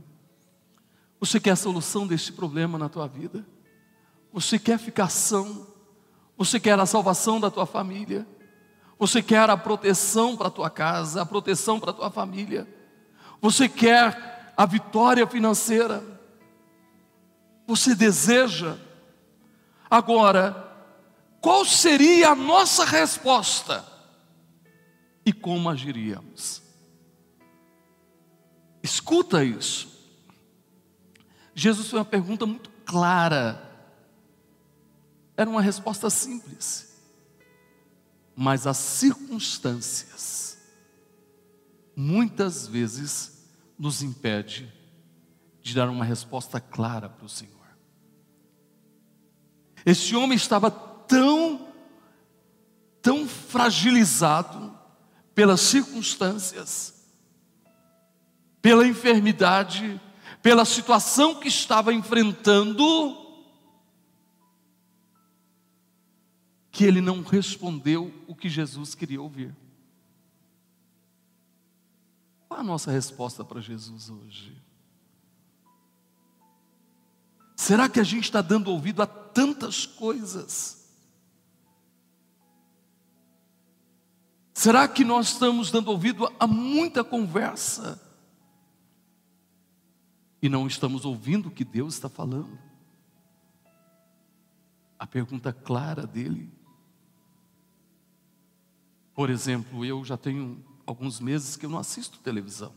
Você 1.18 1.40
quer 1.40 1.50
a 1.50 1.56
solução 1.56 2.06
deste 2.06 2.32
problema 2.32 2.78
na 2.78 2.88
tua 2.88 3.08
vida? 3.08 3.44
Você 4.32 4.58
quer 4.58 4.78
ficar 4.78 5.08
são? 5.08 5.66
Você 6.38 6.60
quer 6.60 6.78
a 6.78 6.86
salvação 6.86 7.40
da 7.40 7.50
tua 7.50 7.66
família? 7.66 8.26
Você 8.98 9.20
quer 9.22 9.50
a 9.50 9.56
proteção 9.56 10.36
para 10.36 10.46
a 10.48 10.50
tua 10.50 10.70
casa, 10.70 11.22
a 11.22 11.26
proteção 11.26 11.80
para 11.80 11.90
a 11.90 11.94
tua 11.94 12.10
família? 12.10 12.68
Você 13.40 13.68
quer 13.68 14.52
a 14.56 14.64
vitória 14.64 15.26
financeira. 15.26 16.02
Você 17.66 17.94
deseja. 17.94 18.78
Agora, 19.90 20.64
qual 21.40 21.64
seria 21.64 22.30
a 22.30 22.34
nossa 22.34 22.84
resposta? 22.84 23.84
E 25.24 25.32
como 25.32 25.68
agiríamos? 25.68 26.65
Escuta 28.86 29.42
isso. 29.42 29.88
Jesus 31.52 31.88
fez 31.88 31.98
uma 31.98 32.04
pergunta 32.04 32.46
muito 32.46 32.70
clara. 32.84 33.60
Era 35.36 35.50
uma 35.50 35.60
resposta 35.60 36.08
simples. 36.08 36.94
Mas 38.36 38.64
as 38.64 38.76
circunstâncias, 38.76 40.56
muitas 41.96 42.68
vezes, 42.68 43.44
nos 43.76 44.04
impede 44.04 44.72
de 45.60 45.74
dar 45.74 45.90
uma 45.90 46.04
resposta 46.04 46.60
clara 46.60 47.08
para 47.08 47.26
o 47.26 47.28
Senhor. 47.28 47.56
Esse 49.84 50.14
homem 50.14 50.36
estava 50.36 50.70
tão, 50.70 51.72
tão 53.02 53.26
fragilizado 53.26 54.78
pelas 55.34 55.60
circunstâncias, 55.60 56.95
pela 58.66 58.84
enfermidade, 58.84 60.00
pela 60.42 60.64
situação 60.64 61.36
que 61.36 61.46
estava 61.46 61.94
enfrentando, 61.94 63.16
que 66.72 66.82
ele 66.82 67.00
não 67.00 67.22
respondeu 67.22 68.12
o 68.26 68.34
que 68.34 68.48
Jesus 68.48 68.92
queria 68.92 69.22
ouvir. 69.22 69.54
Qual 72.48 72.58
a 72.58 72.64
nossa 72.64 72.90
resposta 72.90 73.44
para 73.44 73.60
Jesus 73.60 74.10
hoje? 74.10 74.60
Será 77.54 77.88
que 77.88 78.00
a 78.00 78.04
gente 78.04 78.24
está 78.24 78.42
dando 78.42 78.72
ouvido 78.72 79.00
a 79.00 79.06
tantas 79.06 79.86
coisas? 79.86 80.90
Será 84.52 84.88
que 84.88 85.04
nós 85.04 85.28
estamos 85.28 85.70
dando 85.70 85.92
ouvido 85.92 86.28
a 86.40 86.48
muita 86.48 87.04
conversa 87.04 88.04
e 90.46 90.48
não 90.48 90.64
estamos 90.68 91.04
ouvindo 91.04 91.48
o 91.48 91.50
que 91.50 91.64
Deus 91.64 91.94
está 91.94 92.08
falando? 92.08 92.56
A 94.96 95.04
pergunta 95.04 95.52
clara 95.52 96.06
dele. 96.06 96.48
Por 99.12 99.28
exemplo, 99.28 99.84
eu 99.84 100.04
já 100.04 100.16
tenho 100.16 100.64
alguns 100.86 101.18
meses 101.18 101.56
que 101.56 101.66
eu 101.66 101.70
não 101.70 101.80
assisto 101.80 102.20
televisão. 102.20 102.72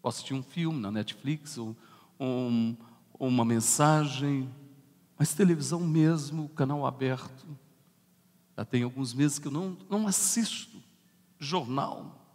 Posso 0.00 0.16
assistir 0.16 0.32
um 0.32 0.42
filme 0.42 0.80
na 0.80 0.90
Netflix 0.90 1.58
ou 1.58 1.76
um, 2.18 2.74
uma 3.18 3.44
mensagem, 3.44 4.50
mas 5.18 5.34
televisão 5.34 5.80
mesmo, 5.80 6.48
canal 6.48 6.86
aberto. 6.86 7.46
Já 8.56 8.64
tem 8.64 8.84
alguns 8.84 9.12
meses 9.12 9.38
que 9.38 9.48
eu 9.48 9.52
não, 9.52 9.76
não 9.90 10.06
assisto 10.06 10.82
jornal, 11.38 12.26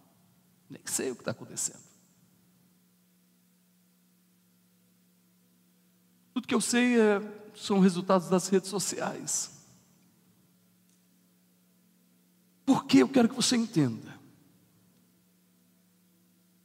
nem 0.70 0.82
sei 0.86 1.10
o 1.10 1.16
que 1.16 1.22
está 1.22 1.32
acontecendo. 1.32 1.91
Tudo 6.34 6.48
que 6.48 6.56
eu 6.56 6.62
sei 6.62 7.00
é, 7.00 7.22
são 7.56 7.80
resultados 7.80 8.30
das 8.30 8.48
redes 8.48 8.70
sociais. 8.70 9.52
Por 12.66 12.86
que 12.86 13.00
eu 13.00 13.10
quero 13.10 13.28
que 13.30 13.36
você 13.36 13.56
entenda? 13.56 14.20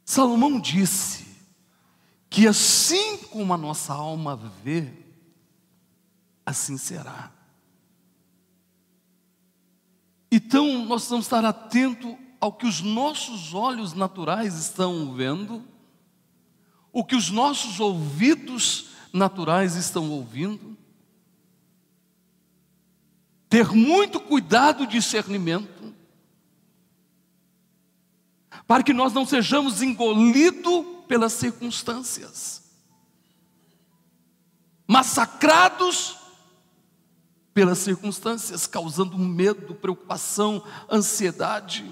Salomão 0.05 0.59
disse 0.59 1.27
que 2.29 2.47
assim 2.47 3.17
como 3.25 3.53
a 3.53 3.57
nossa 3.57 3.93
alma 3.93 4.35
vê, 4.63 4.93
assim 6.45 6.77
será. 6.77 7.31
Então, 10.31 10.85
nós 10.85 11.01
precisamos 11.01 11.25
estar 11.25 11.43
atentos 11.43 12.15
ao 12.39 12.53
que 12.53 12.65
os 12.65 12.81
nossos 12.81 13.53
olhos 13.53 13.93
naturais 13.93 14.55
estão 14.55 15.13
vendo, 15.13 15.63
o 16.91 17.03
que 17.03 17.15
os 17.15 17.29
nossos 17.29 17.79
ouvidos 17.79 18.91
naturais 19.13 19.75
estão 19.75 20.09
ouvindo. 20.11 20.77
Ter 23.49 23.69
muito 23.69 24.19
cuidado 24.19 24.83
e 24.83 24.87
discernimento, 24.87 25.93
para 28.65 28.83
que 28.83 28.93
nós 28.93 29.13
não 29.13 29.25
sejamos 29.25 29.81
engolidos 29.81 30.85
pelas 31.07 31.31
circunstâncias, 31.33 32.63
massacrados 34.85 36.17
pelas 37.57 37.79
circunstâncias, 37.79 38.67
causando 38.67 39.17
medo, 39.17 39.73
preocupação, 39.73 40.63
ansiedade. 40.91 41.83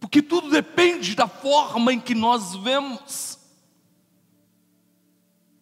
Porque 0.00 0.20
tudo 0.20 0.50
depende 0.50 1.14
da 1.14 1.28
forma 1.28 1.92
em 1.92 2.00
que 2.00 2.12
nós 2.12 2.56
vemos. 2.56 3.38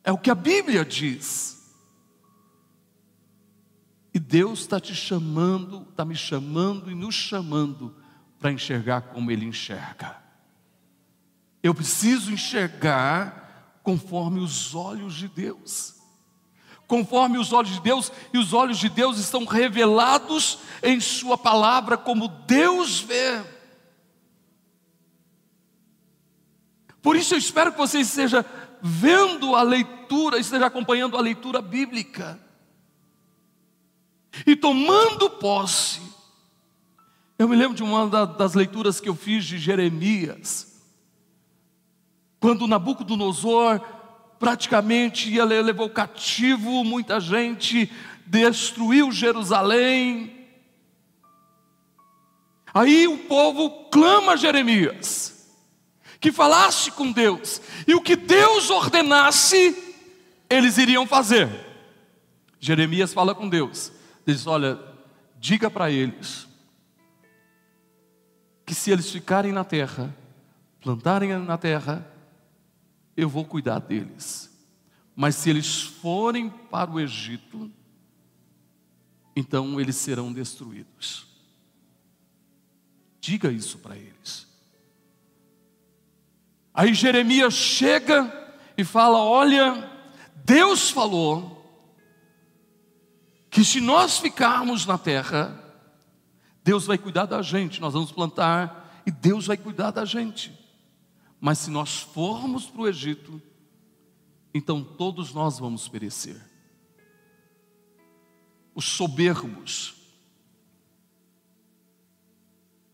É 0.02 0.12
o 0.12 0.18
que 0.18 0.30
a 0.30 0.34
Bíblia 0.34 0.84
diz. 0.84 1.60
E 4.12 4.18
Deus 4.18 4.60
está 4.60 4.80
te 4.80 4.94
chamando, 4.94 5.86
está 5.90 6.04
me 6.04 6.16
chamando 6.16 6.90
e 6.90 6.94
nos 6.94 7.14
chamando 7.14 7.94
para 8.38 8.50
enxergar 8.50 9.02
como 9.02 9.30
Ele 9.30 9.44
enxerga. 9.44 10.16
Eu 11.62 11.74
preciso 11.74 12.32
enxergar 12.32 13.80
conforme 13.82 14.40
os 14.40 14.74
olhos 14.74 15.14
de 15.14 15.28
Deus. 15.28 15.96
Conforme 16.86 17.38
os 17.38 17.52
olhos 17.52 17.72
de 17.72 17.80
Deus, 17.80 18.10
e 18.32 18.38
os 18.38 18.52
olhos 18.52 18.78
de 18.78 18.88
Deus 18.88 19.18
estão 19.18 19.44
revelados 19.44 20.58
em 20.82 20.98
Sua 20.98 21.38
palavra, 21.38 21.96
como 21.96 22.26
Deus 22.26 22.98
vê. 23.00 23.44
Por 27.00 27.14
isso 27.14 27.34
eu 27.34 27.38
espero 27.38 27.72
que 27.72 27.78
você 27.78 28.00
esteja 28.00 28.44
vendo 28.82 29.54
a 29.54 29.62
leitura, 29.62 30.38
esteja 30.38 30.66
acompanhando 30.66 31.16
a 31.16 31.20
leitura 31.20 31.60
bíblica 31.60 32.38
e 34.46 34.56
tomando 34.56 35.30
posse. 35.30 36.00
Eu 37.38 37.48
me 37.48 37.56
lembro 37.56 37.74
de 37.74 37.82
uma 37.82 38.26
das 38.26 38.54
leituras 38.54 39.00
que 39.00 39.08
eu 39.08 39.14
fiz 39.14 39.44
de 39.44 39.58
Jeremias, 39.58 40.82
quando 42.38 42.66
Nabucodonosor 42.66 43.80
praticamente 44.38 45.30
ia 45.30 45.44
levou 45.44 45.90
cativo 45.90 46.82
muita 46.84 47.20
gente, 47.20 47.90
destruiu 48.26 49.12
Jerusalém. 49.12 50.46
Aí 52.72 53.06
o 53.06 53.18
povo 53.18 53.88
clama 53.90 54.36
Jeremias 54.36 55.39
que 56.20 56.30
falasse 56.30 56.90
com 56.90 57.10
Deus, 57.10 57.60
e 57.86 57.94
o 57.94 58.02
que 58.02 58.14
Deus 58.14 58.68
ordenasse, 58.68 59.74
eles 60.48 60.76
iriam 60.76 61.06
fazer. 61.06 61.48
Jeremias 62.58 63.14
fala 63.14 63.34
com 63.34 63.48
Deus: 63.48 63.90
Diz: 64.26 64.46
Olha, 64.46 64.78
diga 65.38 65.70
para 65.70 65.90
eles 65.90 66.46
que 68.66 68.74
se 68.74 68.90
eles 68.90 69.10
ficarem 69.10 69.50
na 69.50 69.64
terra, 69.64 70.14
plantarem 70.80 71.36
na 71.38 71.58
terra, 71.58 72.06
eu 73.16 73.28
vou 73.28 73.44
cuidar 73.44 73.80
deles. 73.80 74.48
Mas 75.16 75.34
se 75.34 75.50
eles 75.50 75.82
forem 75.82 76.48
para 76.48 76.90
o 76.90 77.00
Egito, 77.00 77.70
então 79.34 79.80
eles 79.80 79.96
serão 79.96 80.32
destruídos. 80.32 81.26
Diga 83.20 83.50
isso 83.50 83.78
para 83.78 83.96
eles. 83.96 84.49
Aí 86.74 86.94
Jeremias 86.94 87.54
chega 87.54 88.32
e 88.76 88.84
fala: 88.84 89.18
Olha, 89.18 89.90
Deus 90.44 90.90
falou 90.90 91.58
que 93.50 93.64
se 93.64 93.80
nós 93.80 94.18
ficarmos 94.18 94.86
na 94.86 94.96
terra, 94.96 95.58
Deus 96.62 96.86
vai 96.86 96.96
cuidar 96.96 97.26
da 97.26 97.42
gente, 97.42 97.80
nós 97.80 97.92
vamos 97.92 98.12
plantar 98.12 99.02
e 99.04 99.10
Deus 99.10 99.46
vai 99.46 99.56
cuidar 99.56 99.90
da 99.90 100.04
gente. 100.04 100.56
Mas 101.40 101.58
se 101.58 101.70
nós 101.70 102.00
formos 102.00 102.66
para 102.66 102.82
o 102.82 102.88
Egito, 102.88 103.40
então 104.52 104.84
todos 104.84 105.32
nós 105.32 105.58
vamos 105.58 105.88
perecer. 105.88 106.40
Os 108.74 108.84
soberbos 108.84 109.94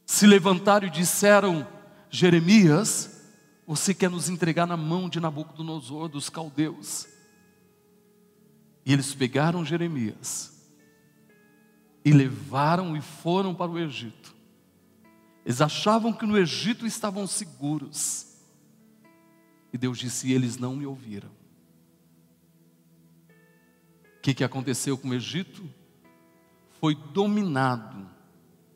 se 0.06 0.26
levantaram 0.26 0.86
e 0.86 0.90
disseram: 0.90 1.66
Jeremias, 2.08 3.15
você 3.66 3.92
quer 3.92 4.08
nos 4.08 4.28
entregar 4.28 4.66
na 4.66 4.76
mão 4.76 5.08
de 5.08 5.18
Nabucodonosor, 5.18 6.08
dos 6.08 6.30
caldeus. 6.30 7.08
E 8.84 8.92
eles 8.92 9.14
pegaram 9.14 9.64
Jeremias 9.64 10.56
e 12.04 12.12
levaram 12.12 12.96
e 12.96 13.00
foram 13.00 13.52
para 13.52 13.70
o 13.70 13.78
Egito. 13.78 14.32
Eles 15.44 15.60
achavam 15.60 16.12
que 16.12 16.24
no 16.24 16.38
Egito 16.38 16.86
estavam 16.86 17.26
seguros. 17.26 18.36
E 19.72 19.78
Deus 19.78 19.98
disse: 19.98 20.32
eles 20.32 20.56
não 20.56 20.76
me 20.76 20.86
ouviram. 20.86 21.30
O 24.18 24.20
que, 24.22 24.34
que 24.34 24.44
aconteceu 24.44 24.96
com 24.96 25.08
o 25.08 25.14
Egito? 25.14 25.68
Foi 26.80 26.94
dominado 26.94 28.08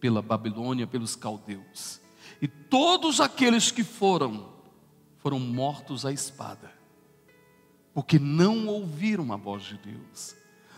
pela 0.00 0.20
Babilônia, 0.20 0.86
pelos 0.86 1.14
caldeus. 1.14 2.00
E 2.42 2.48
todos 2.48 3.20
aqueles 3.20 3.70
que 3.70 3.84
foram, 3.84 4.49
foram 5.22 5.38
mortos 5.38 6.04
à 6.04 6.12
espada 6.12 6.80
porque 7.92 8.18
não 8.18 8.66
ouviram 8.66 9.32
a 9.32 9.36
voz 9.36 9.64
de 9.64 9.78
Deus, 9.78 10.34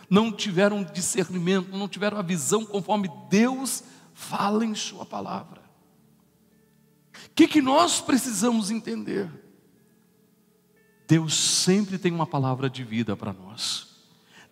não 0.09 0.31
tiveram 0.31 0.83
discernimento, 0.83 1.69
não 1.75 1.87
tiveram 1.87 2.17
a 2.17 2.21
visão 2.21 2.65
conforme 2.65 3.09
Deus 3.29 3.83
fala 4.13 4.65
em 4.65 4.75
Sua 4.75 5.05
palavra. 5.05 5.61
O 7.13 7.29
que, 7.35 7.47
que 7.47 7.61
nós 7.61 8.01
precisamos 8.01 8.69
entender? 8.69 9.29
Deus 11.07 11.33
sempre 11.33 11.97
tem 11.97 12.11
uma 12.11 12.27
palavra 12.27 12.69
de 12.69 12.83
vida 12.83 13.15
para 13.15 13.33
nós. 13.33 13.93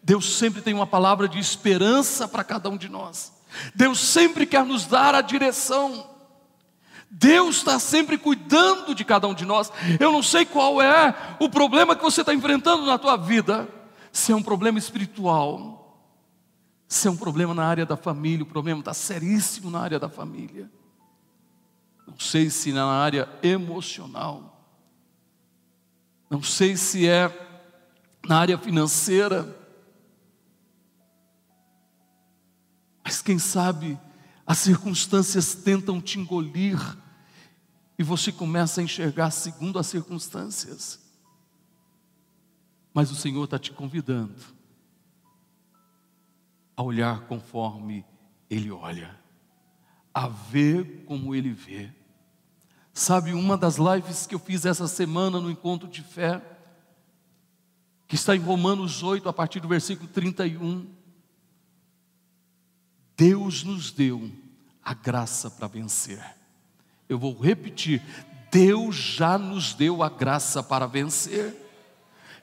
Deus 0.01 0.37
sempre 0.37 0.61
tem 0.61 0.73
uma 0.73 0.87
palavra 0.87 1.27
de 1.27 1.39
esperança 1.39 2.27
para 2.27 2.43
cada 2.43 2.69
um 2.69 2.77
de 2.77 2.89
nós. 2.89 3.33
Deus 3.75 3.99
sempre 3.99 4.45
quer 4.45 4.63
nos 4.63 4.85
dar 4.85 5.13
a 5.13 5.21
direção. 5.21 6.10
Deus 7.13 7.57
está 7.57 7.77
sempre 7.77 8.17
cuidando 8.17 8.95
de 8.95 9.03
cada 9.03 9.27
um 9.27 9.33
de 9.33 9.45
nós. 9.45 9.69
Eu 9.99 10.13
não 10.13 10.23
sei 10.23 10.45
qual 10.45 10.81
é 10.81 11.13
o 11.41 11.49
problema 11.49 11.93
que 11.93 12.01
você 12.01 12.21
está 12.21 12.33
enfrentando 12.33 12.85
na 12.85 12.97
tua 12.97 13.17
vida. 13.17 13.67
Se 14.13 14.31
é 14.31 14.35
um 14.35 14.41
problema 14.41 14.79
espiritual, 14.79 16.07
se 16.87 17.09
é 17.09 17.11
um 17.11 17.17
problema 17.17 17.53
na 17.53 17.65
área 17.65 17.85
da 17.85 17.97
família, 17.97 18.43
o 18.43 18.47
problema 18.47 18.79
está 18.79 18.93
seríssimo 18.93 19.69
na 19.69 19.81
área 19.81 19.99
da 19.99 20.07
família. 20.07 20.71
não 22.07 22.17
sei 22.17 22.49
se 22.49 22.71
na 22.71 22.85
área 22.85 23.29
emocional, 23.43 24.65
não 26.29 26.41
sei 26.41 26.77
se 26.77 27.07
é 27.07 27.29
na 28.25 28.39
área 28.39 28.57
financeira, 28.57 29.53
mas 33.03 33.21
quem 33.21 33.37
sabe 33.37 33.99
as 34.47 34.59
circunstâncias 34.59 35.53
tentam 35.53 35.99
te 35.99 36.17
engolir 36.19 37.00
e 38.01 38.03
você 38.03 38.31
começa 38.31 38.81
a 38.81 38.83
enxergar 38.83 39.29
segundo 39.29 39.77
as 39.77 39.85
circunstâncias. 39.85 40.99
Mas 42.91 43.11
o 43.11 43.15
Senhor 43.15 43.43
está 43.43 43.59
te 43.59 43.71
convidando 43.71 44.41
a 46.75 46.81
olhar 46.81 47.27
conforme 47.27 48.03
Ele 48.49 48.71
olha, 48.71 49.15
a 50.11 50.27
ver 50.27 51.05
como 51.05 51.35
Ele 51.35 51.53
vê. 51.53 51.93
Sabe, 52.91 53.33
uma 53.33 53.55
das 53.55 53.77
lives 53.77 54.25
que 54.25 54.33
eu 54.33 54.39
fiz 54.39 54.65
essa 54.65 54.87
semana 54.87 55.39
no 55.39 55.51
encontro 55.51 55.87
de 55.87 56.01
fé, 56.01 56.41
que 58.07 58.15
está 58.15 58.35
em 58.35 58.39
Romanos 58.39 59.03
8, 59.03 59.29
a 59.29 59.33
partir 59.33 59.59
do 59.59 59.67
versículo 59.67 60.09
31. 60.09 60.91
Deus 63.15 63.63
nos 63.63 63.91
deu 63.91 64.31
a 64.83 64.95
graça 64.95 65.51
para 65.51 65.67
vencer. 65.67 66.40
Eu 67.11 67.19
vou 67.19 67.37
repetir: 67.37 68.01
Deus 68.49 68.95
já 68.95 69.37
nos 69.37 69.73
deu 69.73 70.01
a 70.01 70.07
graça 70.07 70.63
para 70.63 70.87
vencer. 70.87 71.53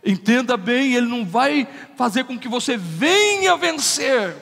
Entenda 0.05 0.59
bem, 0.59 0.93
Ele 0.93 1.07
não 1.07 1.25
vai 1.25 1.67
fazer 1.97 2.25
com 2.25 2.39
que 2.39 2.49
você 2.49 2.77
venha 2.77 3.57
vencer, 3.57 4.37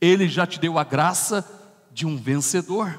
Ele 0.00 0.26
já 0.28 0.46
te 0.46 0.58
deu 0.58 0.78
a 0.78 0.84
graça 0.84 1.46
de 1.92 2.06
um 2.06 2.16
vencedor. 2.16 2.98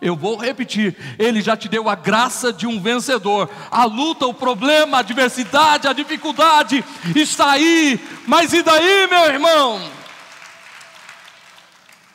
Eu 0.00 0.14
vou 0.14 0.36
repetir, 0.36 0.96
Ele 1.18 1.42
já 1.42 1.56
te 1.56 1.68
deu 1.68 1.88
a 1.88 1.96
graça 1.96 2.52
de 2.52 2.64
um 2.64 2.80
vencedor. 2.80 3.50
A 3.68 3.84
luta, 3.86 4.24
o 4.24 4.32
problema, 4.32 4.98
a 4.98 5.00
adversidade, 5.00 5.88
a 5.88 5.92
dificuldade 5.92 6.84
está 7.12 7.50
aí, 7.50 7.98
mas 8.24 8.52
e 8.52 8.62
daí, 8.62 9.08
meu 9.08 9.24
irmão? 9.24 9.82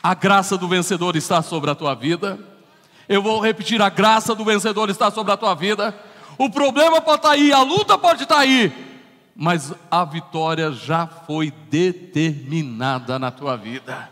A 0.02 0.14
graça 0.14 0.58
do 0.58 0.70
vencedor 0.70 1.18
está 1.18 1.42
sobre 1.42 1.70
a 1.70 1.76
tua 1.76 1.94
vida. 1.94 2.51
Eu 3.12 3.22
vou 3.22 3.42
repetir: 3.42 3.82
a 3.82 3.90
graça 3.90 4.34
do 4.34 4.46
vencedor 4.46 4.90
está 4.90 5.12
sobre 5.12 5.34
a 5.34 5.38
tua 5.38 5.54
vida. 5.54 5.94
O 6.38 6.50
problema 6.50 7.02
pode 7.02 7.18
estar 7.18 7.32
aí, 7.32 7.52
a 7.52 7.62
luta 7.62 7.98
pode 7.98 8.24
estar 8.24 8.40
aí, 8.40 8.74
mas 9.36 9.74
a 9.92 10.06
vitória 10.06 10.72
já 10.72 11.06
foi 11.06 11.52
determinada 11.70 13.20
na 13.20 13.30
tua 13.30 13.58
vida 13.58 14.10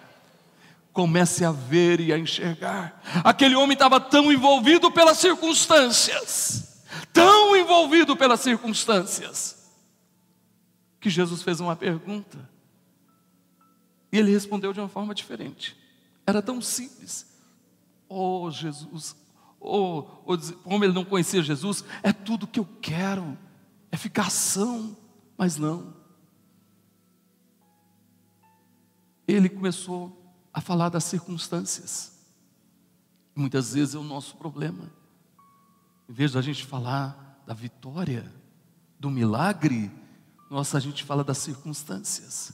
comece 0.92 1.46
a 1.46 1.52
ver 1.52 2.02
e 2.02 2.12
a 2.12 2.18
enxergar. 2.18 3.02
Aquele 3.24 3.56
homem 3.56 3.72
estava 3.72 4.02
tão 4.02 4.34
envolvido 4.34 4.92
pelas 4.92 5.18
circunstâncias, 5.18 6.84
tão 7.14 7.56
envolvido 7.56 8.18
pelas 8.18 8.42
circunstâncias, 8.42 9.72
que 11.00 11.10
Jesus 11.10 11.42
fez 11.42 11.62
uma 11.62 11.74
pergunta. 11.74 12.38
E 14.12 14.18
ele 14.18 14.34
respondeu 14.34 14.74
de 14.74 14.82
uma 14.82 14.90
forma 14.90 15.16
diferente. 15.16 15.78
Era 16.28 16.42
tão 16.42 16.62
simples. 16.62 17.29
Oh, 18.10 18.50
Jesus, 18.50 19.16
oh, 19.60 20.06
oh, 20.26 20.38
como 20.64 20.84
ele 20.84 20.94
não 20.94 21.06
conhecia 21.06 21.44
Jesus, 21.44 21.86
é 22.02 22.12
tudo 22.12 22.48
que 22.48 22.60
eu 22.60 22.68
quero, 22.82 23.38
é 23.92 23.98
ficar 23.98 24.32
são, 24.32 24.98
mas 25.38 25.58
não. 25.58 25.94
Ele 29.28 29.48
começou 29.48 30.34
a 30.52 30.60
falar 30.60 30.90
das 30.90 31.04
circunstâncias. 31.04 32.18
Muitas 33.36 33.74
vezes 33.74 33.94
é 33.94 34.00
o 34.00 34.04
nosso 34.04 34.36
problema. 34.38 34.92
Em 36.10 36.14
vez 36.14 36.32
da 36.32 36.42
gente 36.42 36.66
falar 36.66 37.44
da 37.46 37.54
vitória, 37.54 38.34
do 39.00 39.12
milagre, 39.12 39.92
nossa, 40.50 40.78
a 40.78 40.80
gente 40.80 41.04
fala 41.04 41.24
das 41.24 41.38
circunstâncias. 41.38 42.54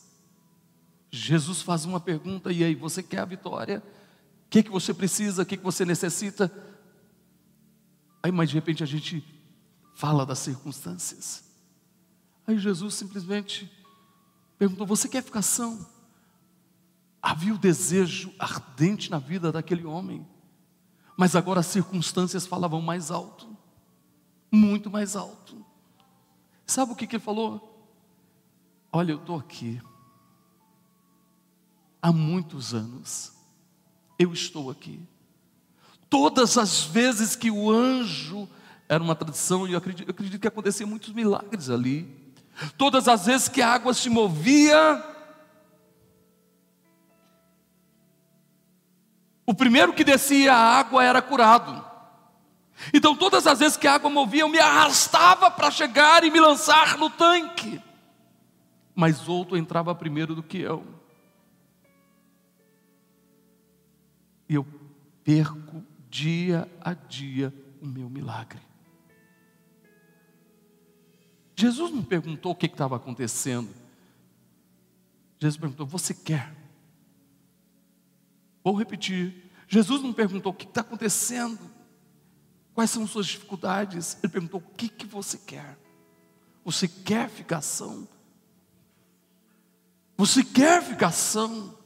Jesus 1.09 1.61
faz 1.61 1.85
uma 1.85 1.99
pergunta, 1.99 2.51
e 2.51 2.63
aí, 2.63 2.75
você 2.75 3.01
quer 3.01 3.19
a 3.19 3.25
vitória? 3.25 3.81
O 4.45 4.49
que, 4.49 4.63
que 4.63 4.71
você 4.71 4.93
precisa? 4.93 5.43
O 5.43 5.45
que, 5.45 5.57
que 5.57 5.63
você 5.63 5.85
necessita? 5.85 6.51
Aí, 8.23 8.31
mas 8.31 8.49
de 8.49 8.55
repente 8.55 8.83
a 8.83 8.87
gente 8.87 9.23
fala 9.95 10.25
das 10.25 10.39
circunstâncias. 10.39 11.43
Aí 12.47 12.57
Jesus 12.57 12.95
simplesmente 12.95 13.71
perguntou: 14.57 14.85
Você 14.87 15.07
quer 15.07 15.23
ficar 15.23 15.41
são? 15.41 15.85
Havia 17.21 17.55
o 17.55 17.57
desejo 17.57 18.31
ardente 18.37 19.09
na 19.09 19.17
vida 19.17 19.51
daquele 19.51 19.83
homem, 19.83 20.27
mas 21.17 21.35
agora 21.35 21.61
as 21.61 21.65
circunstâncias 21.65 22.45
falavam 22.45 22.81
mais 22.81 23.09
alto, 23.09 23.57
muito 24.51 24.91
mais 24.91 25.15
alto. 25.15 25.65
Sabe 26.67 26.91
o 26.91 26.95
que, 26.95 27.07
que 27.07 27.15
ele 27.15 27.23
falou? 27.23 27.89
Olha, 28.91 29.11
eu 29.11 29.17
estou 29.17 29.37
aqui 29.37 29.81
há 32.01 32.11
muitos 32.11 32.73
anos, 32.73 33.34
eu 34.17 34.33
estou 34.33 34.69
aqui. 34.69 34.99
Todas 36.09 36.57
as 36.57 36.83
vezes 36.83 37.35
que 37.35 37.51
o 37.51 37.69
anjo, 37.69 38.47
era 38.87 39.03
uma 39.03 39.15
tradição, 39.15 39.67
e 39.67 39.73
eu 39.73 39.77
acredito, 39.77 40.07
eu 40.07 40.11
acredito 40.11 40.39
que 40.39 40.47
acontecia 40.47 40.85
muitos 40.85 41.13
milagres 41.13 41.69
ali. 41.69 42.07
Todas 42.77 43.07
as 43.07 43.25
vezes 43.25 43.49
que 43.49 43.61
a 43.61 43.69
água 43.69 43.93
se 43.93 44.09
movia, 44.09 45.03
O 49.45 49.53
primeiro 49.53 49.93
que 49.93 50.03
descia 50.03 50.53
a 50.53 50.79
água 50.79 51.03
era 51.03 51.21
curado. 51.21 51.85
Então, 52.93 53.15
todas 53.15 53.45
as 53.45 53.59
vezes 53.59 53.77
que 53.77 53.87
a 53.87 53.93
água 53.93 54.09
movia, 54.09 54.41
eu 54.41 54.49
me 54.49 54.59
arrastava 54.59 55.51
para 55.51 55.69
chegar 55.69 56.23
e 56.23 56.31
me 56.31 56.39
lançar 56.39 56.97
no 56.97 57.09
tanque. 57.09 57.81
Mas 58.95 59.29
outro 59.29 59.55
entrava 59.55 59.93
primeiro 59.93 60.33
do 60.33 60.41
que 60.41 60.59
eu. 60.59 60.83
E 64.47 64.55
eu 64.55 64.65
perco 65.23 65.83
dia 66.09 66.69
a 66.81 66.93
dia 66.93 67.53
o 67.81 67.85
meu 67.85 68.09
milagre. 68.09 68.61
Jesus 71.55 71.91
não 71.91 72.03
perguntou 72.03 72.51
o 72.51 72.55
que 72.55 72.65
estava 72.65 72.95
acontecendo. 72.95 73.73
Jesus 75.39 75.57
perguntou: 75.57 75.85
Você 75.85 76.13
quer? 76.13 76.53
Vou 78.63 78.73
repetir. 78.73 79.43
Jesus 79.67 80.01
não 80.01 80.13
perguntou 80.13 80.51
o 80.51 80.55
que 80.55 80.65
está 80.65 80.81
acontecendo, 80.81 81.59
quais 82.73 82.89
são 82.89 83.07
suas 83.07 83.25
dificuldades. 83.27 84.17
Ele 84.21 84.31
perguntou 84.31 84.59
o 84.59 84.75
que, 84.75 84.89
que 84.89 85.05
você 85.05 85.37
quer. 85.37 85.77
Você 86.63 86.87
quer 86.87 87.29
ficação? 87.29 88.07
Você 90.17 90.43
quer 90.43 90.83
ficação? 90.83 91.77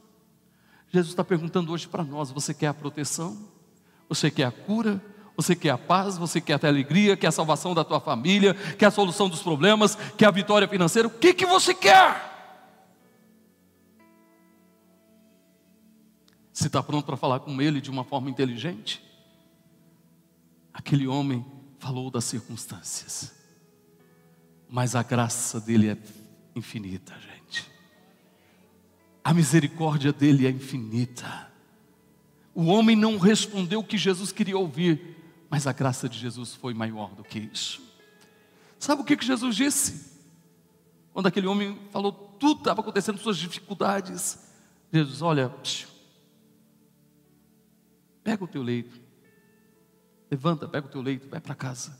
Jesus 0.92 1.12
está 1.12 1.24
perguntando 1.24 1.72
hoje 1.72 1.88
para 1.88 2.04
nós: 2.04 2.30
você 2.30 2.52
quer 2.52 2.66
a 2.66 2.74
proteção? 2.74 3.48
Você 4.08 4.30
quer 4.30 4.44
a 4.44 4.50
cura? 4.50 5.02
Você 5.36 5.54
quer 5.54 5.70
a 5.70 5.78
paz? 5.78 6.18
Você 6.18 6.40
quer 6.40 6.62
a 6.62 6.68
alegria? 6.68 7.16
Quer 7.16 7.28
a 7.28 7.32
salvação 7.32 7.74
da 7.74 7.84
tua 7.84 8.00
família? 8.00 8.54
Quer 8.54 8.86
a 8.86 8.90
solução 8.90 9.28
dos 9.28 9.42
problemas? 9.42 9.96
Quer 10.18 10.26
a 10.26 10.30
vitória 10.30 10.68
financeira? 10.68 11.08
O 11.08 11.10
que, 11.10 11.32
que 11.32 11.46
você 11.46 11.72
quer? 11.72 12.28
Você 16.52 16.66
está 16.66 16.82
pronto 16.82 17.06
para 17.06 17.16
falar 17.16 17.40
com 17.40 17.62
ele 17.62 17.80
de 17.80 17.88
uma 17.88 18.04
forma 18.04 18.28
inteligente? 18.28 19.02
Aquele 20.74 21.06
homem 21.06 21.44
falou 21.78 22.10
das 22.10 22.24
circunstâncias, 22.24 23.32
mas 24.68 24.94
a 24.94 25.02
graça 25.02 25.58
dele 25.58 25.88
é 25.88 25.96
infinita, 26.54 27.14
gente. 27.14 27.39
A 29.30 29.32
misericórdia 29.32 30.12
dele 30.12 30.44
é 30.44 30.50
infinita. 30.50 31.48
O 32.52 32.64
homem 32.64 32.96
não 32.96 33.16
respondeu 33.16 33.78
o 33.78 33.84
que 33.84 33.96
Jesus 33.96 34.32
queria 34.32 34.58
ouvir, 34.58 35.16
mas 35.48 35.68
a 35.68 35.72
graça 35.72 36.08
de 36.08 36.18
Jesus 36.18 36.56
foi 36.56 36.74
maior 36.74 37.14
do 37.14 37.22
que 37.22 37.38
isso. 37.38 37.80
Sabe 38.76 39.02
o 39.02 39.04
que, 39.04 39.16
que 39.16 39.24
Jesus 39.24 39.54
disse? 39.54 40.18
Quando 41.12 41.28
aquele 41.28 41.46
homem 41.46 41.78
falou 41.92 42.10
tudo 42.10 42.58
estava 42.58 42.80
acontecendo, 42.80 43.20
suas 43.20 43.38
dificuldades. 43.38 44.36
Jesus, 44.92 45.22
olha, 45.22 45.54
Pega 48.24 48.42
o 48.42 48.48
teu 48.48 48.64
leito. 48.64 49.00
Levanta, 50.28 50.66
pega 50.66 50.88
o 50.88 50.90
teu 50.90 51.02
leito, 51.02 51.28
vai 51.28 51.40
para 51.40 51.54
casa. 51.54 51.96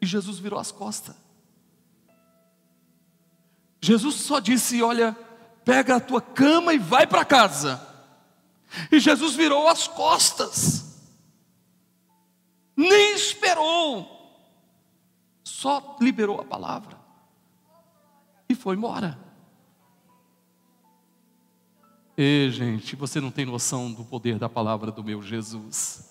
E 0.00 0.06
Jesus 0.06 0.38
virou 0.38 0.60
as 0.60 0.70
costas. 0.70 1.16
Jesus 3.80 4.14
só 4.14 4.38
disse: 4.38 4.80
Olha, 4.80 5.16
pega 5.64 5.96
a 5.96 6.00
tua 6.00 6.20
cama 6.20 6.74
e 6.74 6.78
vai 6.78 7.06
para 7.06 7.24
casa. 7.24 7.80
E 8.90 8.98
Jesus 8.98 9.34
virou 9.34 9.68
as 9.68 9.88
costas. 9.88 10.84
Nem 12.76 13.14
esperou. 13.14 14.10
Só 15.42 15.96
liberou 16.00 16.40
a 16.40 16.44
palavra. 16.44 16.98
E 18.48 18.54
foi 18.54 18.76
embora. 18.76 19.18
E 22.16 22.48
gente, 22.50 22.94
você 22.94 23.20
não 23.20 23.30
tem 23.30 23.44
noção 23.44 23.92
do 23.92 24.04
poder 24.04 24.38
da 24.38 24.48
palavra 24.48 24.92
do 24.92 25.02
meu 25.02 25.22
Jesus. 25.22 26.10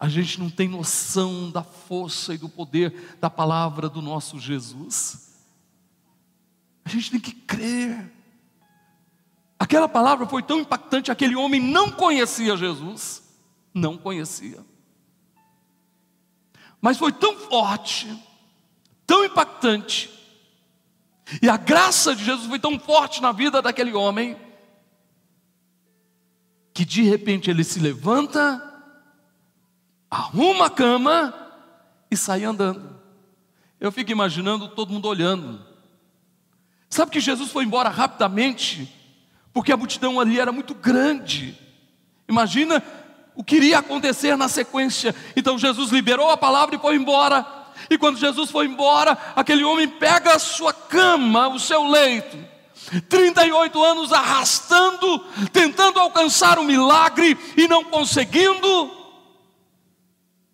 a 0.00 0.08
gente 0.08 0.40
não 0.40 0.50
tem 0.50 0.66
noção 0.66 1.48
da 1.50 1.62
força 1.62 2.34
e 2.34 2.38
do 2.38 2.48
poder 2.48 3.16
da 3.20 3.30
palavra 3.30 3.88
do 3.88 4.02
nosso 4.02 4.38
Jesus. 4.40 5.31
A 6.84 6.88
gente 6.88 7.10
tem 7.10 7.20
que 7.20 7.32
crer. 7.32 8.12
Aquela 9.58 9.88
palavra 9.88 10.26
foi 10.26 10.42
tão 10.42 10.60
impactante, 10.60 11.10
aquele 11.10 11.36
homem 11.36 11.60
não 11.60 11.90
conhecia 11.90 12.56
Jesus, 12.56 13.22
não 13.72 13.96
conhecia. 13.96 14.58
Mas 16.80 16.98
foi 16.98 17.12
tão 17.12 17.36
forte, 17.36 18.12
tão 19.06 19.24
impactante, 19.24 20.10
e 21.40 21.48
a 21.48 21.56
graça 21.56 22.14
de 22.14 22.24
Jesus 22.24 22.48
foi 22.48 22.58
tão 22.58 22.78
forte 22.78 23.22
na 23.22 23.30
vida 23.30 23.62
daquele 23.62 23.92
homem, 23.92 24.36
que 26.74 26.84
de 26.84 27.02
repente 27.02 27.48
ele 27.48 27.62
se 27.62 27.78
levanta, 27.78 28.60
arruma 30.10 30.66
a 30.66 30.70
cama 30.70 31.32
e 32.10 32.16
sai 32.16 32.44
andando. 32.44 33.00
Eu 33.78 33.92
fico 33.92 34.10
imaginando 34.10 34.68
todo 34.68 34.92
mundo 34.92 35.06
olhando. 35.06 35.71
Sabe 36.92 37.10
que 37.10 37.20
Jesus 37.20 37.50
foi 37.50 37.64
embora 37.64 37.88
rapidamente? 37.88 39.02
porque 39.52 39.72
a 39.72 39.76
multidão 39.76 40.18
ali 40.18 40.40
era 40.40 40.50
muito 40.50 40.74
grande. 40.74 41.58
Imagina 42.28 42.82
o 43.34 43.44
que 43.44 43.56
iria 43.56 43.78
acontecer 43.78 44.36
na 44.36 44.48
sequência. 44.48 45.14
Então 45.36 45.58
Jesus 45.58 45.90
liberou 45.90 46.30
a 46.30 46.36
palavra 46.36 46.74
e 46.74 46.78
foi 46.78 46.96
embora. 46.96 47.46
E 47.90 47.98
quando 47.98 48.18
Jesus 48.18 48.50
foi 48.50 48.66
embora, 48.66 49.18
aquele 49.36 49.64
homem 49.64 49.88
pega 49.88 50.34
a 50.34 50.38
sua 50.38 50.72
cama, 50.72 51.48
o 51.48 51.58
seu 51.58 51.86
leito, 51.86 52.38
38 53.08 53.84
anos 53.84 54.12
arrastando, 54.12 55.18
tentando 55.52 55.98
alcançar 55.98 56.58
o 56.58 56.64
milagre 56.64 57.36
e 57.56 57.66
não 57.68 57.84
conseguindo. 57.84 59.01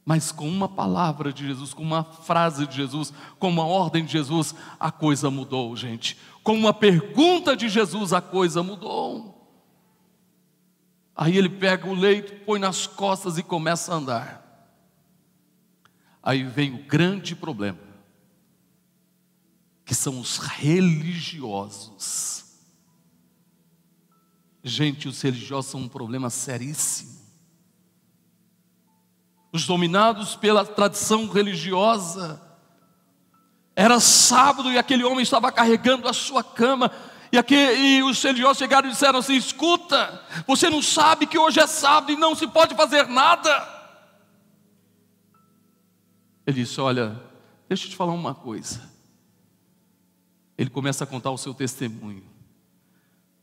Mas 0.09 0.33
com 0.33 0.49
uma 0.49 0.71
palavra 0.71 1.31
de 1.31 1.47
Jesus, 1.47 1.75
com 1.75 1.83
uma 1.83 2.03
frase 2.03 2.67
de 2.67 2.77
Jesus, 2.77 3.13
com 3.39 3.51
uma 3.51 3.67
ordem 3.67 4.07
de 4.07 4.13
Jesus, 4.13 4.55
a 4.81 4.91
coisa 4.91 5.31
mudou, 5.31 5.77
gente 5.77 6.17
com 6.49 6.55
uma 6.55 6.73
pergunta 6.73 7.55
de 7.55 7.69
Jesus, 7.69 8.15
a 8.15 8.23
coisa 8.23 8.63
mudou. 8.63 9.47
Aí 11.15 11.37
ele 11.37 11.51
pega 11.51 11.87
o 11.87 11.93
leito, 11.93 12.43
põe 12.47 12.59
nas 12.59 12.87
costas 12.87 13.37
e 13.37 13.43
começa 13.43 13.93
a 13.93 13.97
andar. 13.97 14.73
Aí 16.23 16.45
vem 16.45 16.75
o 16.75 16.85
grande 16.85 17.37
problema, 17.37 17.79
que 19.85 19.95
são 19.95 20.19
os 20.19 20.39
religiosos. 20.39 22.47
Gente, 24.65 25.07
os 25.07 25.21
religiosos 25.21 25.71
são 25.71 25.81
um 25.81 25.89
problema 25.89 26.31
seríssimo. 26.31 27.18
Os 29.53 29.67
dominados 29.67 30.37
pela 30.37 30.65
tradição 30.65 31.27
religiosa, 31.29 32.41
era 33.79 34.01
sábado 34.01 34.73
e 34.73 34.77
aquele 34.77 35.05
homem 35.05 35.23
estava 35.23 35.53
carregando 35.53 36.09
a 36.09 36.13
sua 36.13 36.43
cama. 36.43 36.91
E, 37.31 37.39
aqui, 37.39 37.55
e 37.55 38.03
os 38.03 38.21
religiosos 38.21 38.59
chegaram 38.59 38.89
e 38.89 38.91
disseram 38.91 39.21
assim: 39.21 39.37
escuta, 39.37 40.21
você 40.49 40.69
não 40.69 40.83
sabe 40.83 41.29
que 41.29 41.39
hoje 41.39 41.61
é 41.61 41.67
sábado 41.69 42.11
e 42.11 42.17
não 42.17 42.35
se 42.35 42.49
pode 42.49 42.75
fazer 42.75 43.07
nada. 43.07 43.79
Ele 46.45 46.65
disse: 46.65 46.81
Olha, 46.81 47.23
deixa 47.69 47.87
eu 47.87 47.91
te 47.91 47.97
falar 47.97 48.13
uma 48.13 48.35
coisa. 48.35 48.83
Ele 50.57 50.71
começa 50.71 51.05
a 51.05 51.07
contar 51.07 51.31
o 51.31 51.39
seu 51.39 51.55
testemunho. 51.55 52.25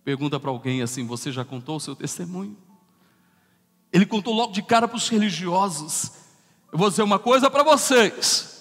Pergunta 0.04 0.38
para 0.38 0.50
alguém 0.50 0.82
assim: 0.82 1.08
Você 1.08 1.32
já 1.32 1.46
contou 1.46 1.78
o 1.78 1.80
seu 1.80 1.96
testemunho? 1.96 2.58
Ele 3.96 4.06
contou 4.06 4.34
logo 4.34 4.54
de 4.54 4.62
cara 4.62 4.88
para 4.88 4.98
os 4.98 5.10
religiosos. 5.10 6.12
Eu 6.72 6.78
vou 6.78 6.90
dizer 6.90 7.02
uma 7.02 7.18
coisa 7.18 7.50
para 7.50 7.64
vocês 7.64 8.54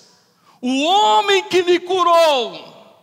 o 0.67 0.83
homem 0.83 1.43
que 1.43 1.63
me 1.63 1.79
curou, 1.79 2.99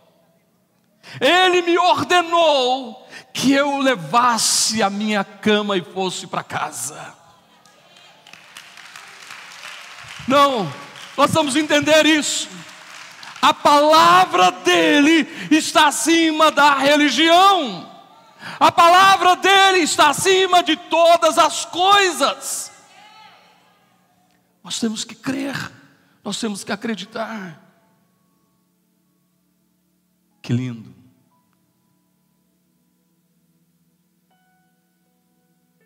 ele 1.20 1.62
me 1.62 1.78
ordenou 1.78 3.06
que 3.32 3.52
eu 3.52 3.78
levasse 3.78 4.82
a 4.82 4.90
minha 4.90 5.22
cama 5.22 5.76
e 5.76 5.80
fosse 5.80 6.26
para 6.26 6.42
casa. 6.42 7.14
Não, 10.26 10.72
nós 11.16 11.30
vamos 11.30 11.54
entender 11.54 12.04
isso. 12.04 12.48
A 13.40 13.54
palavra 13.54 14.50
dele 14.50 15.28
está 15.52 15.86
acima 15.86 16.50
da 16.50 16.74
religião. 16.74 17.91
A 18.58 18.70
palavra 18.72 19.36
dele 19.36 19.80
está 19.80 20.10
acima 20.10 20.62
de 20.62 20.76
todas 20.76 21.38
as 21.38 21.64
coisas. 21.64 22.72
Nós 24.62 24.78
temos 24.78 25.04
que 25.04 25.14
crer. 25.14 25.54
Nós 26.24 26.38
temos 26.38 26.62
que 26.62 26.72
acreditar. 26.72 27.60
Que 30.40 30.52
lindo. 30.52 30.94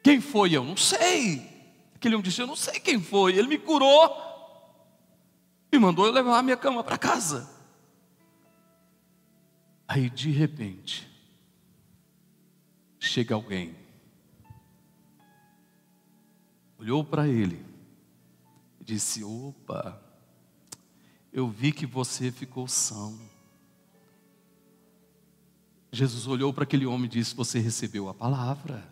Quem 0.02 0.20
foi? 0.20 0.52
Eu 0.56 0.64
não 0.64 0.76
sei. 0.76 1.56
Aquele 1.94 2.14
homem 2.14 2.24
disse: 2.24 2.40
Eu 2.40 2.46
não 2.46 2.56
sei 2.56 2.78
quem 2.78 3.00
foi. 3.00 3.36
Ele 3.36 3.48
me 3.48 3.58
curou 3.58 4.24
e 5.72 5.78
mandou 5.78 6.06
eu 6.06 6.12
levar 6.12 6.38
a 6.38 6.42
minha 6.42 6.56
cama 6.56 6.84
para 6.84 6.96
casa. 6.96 7.50
Aí 9.88 10.10
de 10.10 10.30
repente, 10.30 11.05
chega 13.06 13.34
alguém, 13.34 13.74
olhou 16.78 17.04
para 17.04 17.26
ele 17.28 17.64
e 18.80 18.84
disse: 18.84 19.24
Opa, 19.24 20.00
eu 21.32 21.48
vi 21.48 21.72
que 21.72 21.86
você 21.86 22.30
ficou 22.30 22.68
são. 22.68 23.18
Jesus 25.92 26.26
olhou 26.26 26.52
para 26.52 26.64
aquele 26.64 26.86
homem 26.86 27.06
e 27.06 27.08
disse: 27.08 27.34
Você 27.34 27.58
recebeu 27.58 28.08
a 28.08 28.14
palavra. 28.14 28.86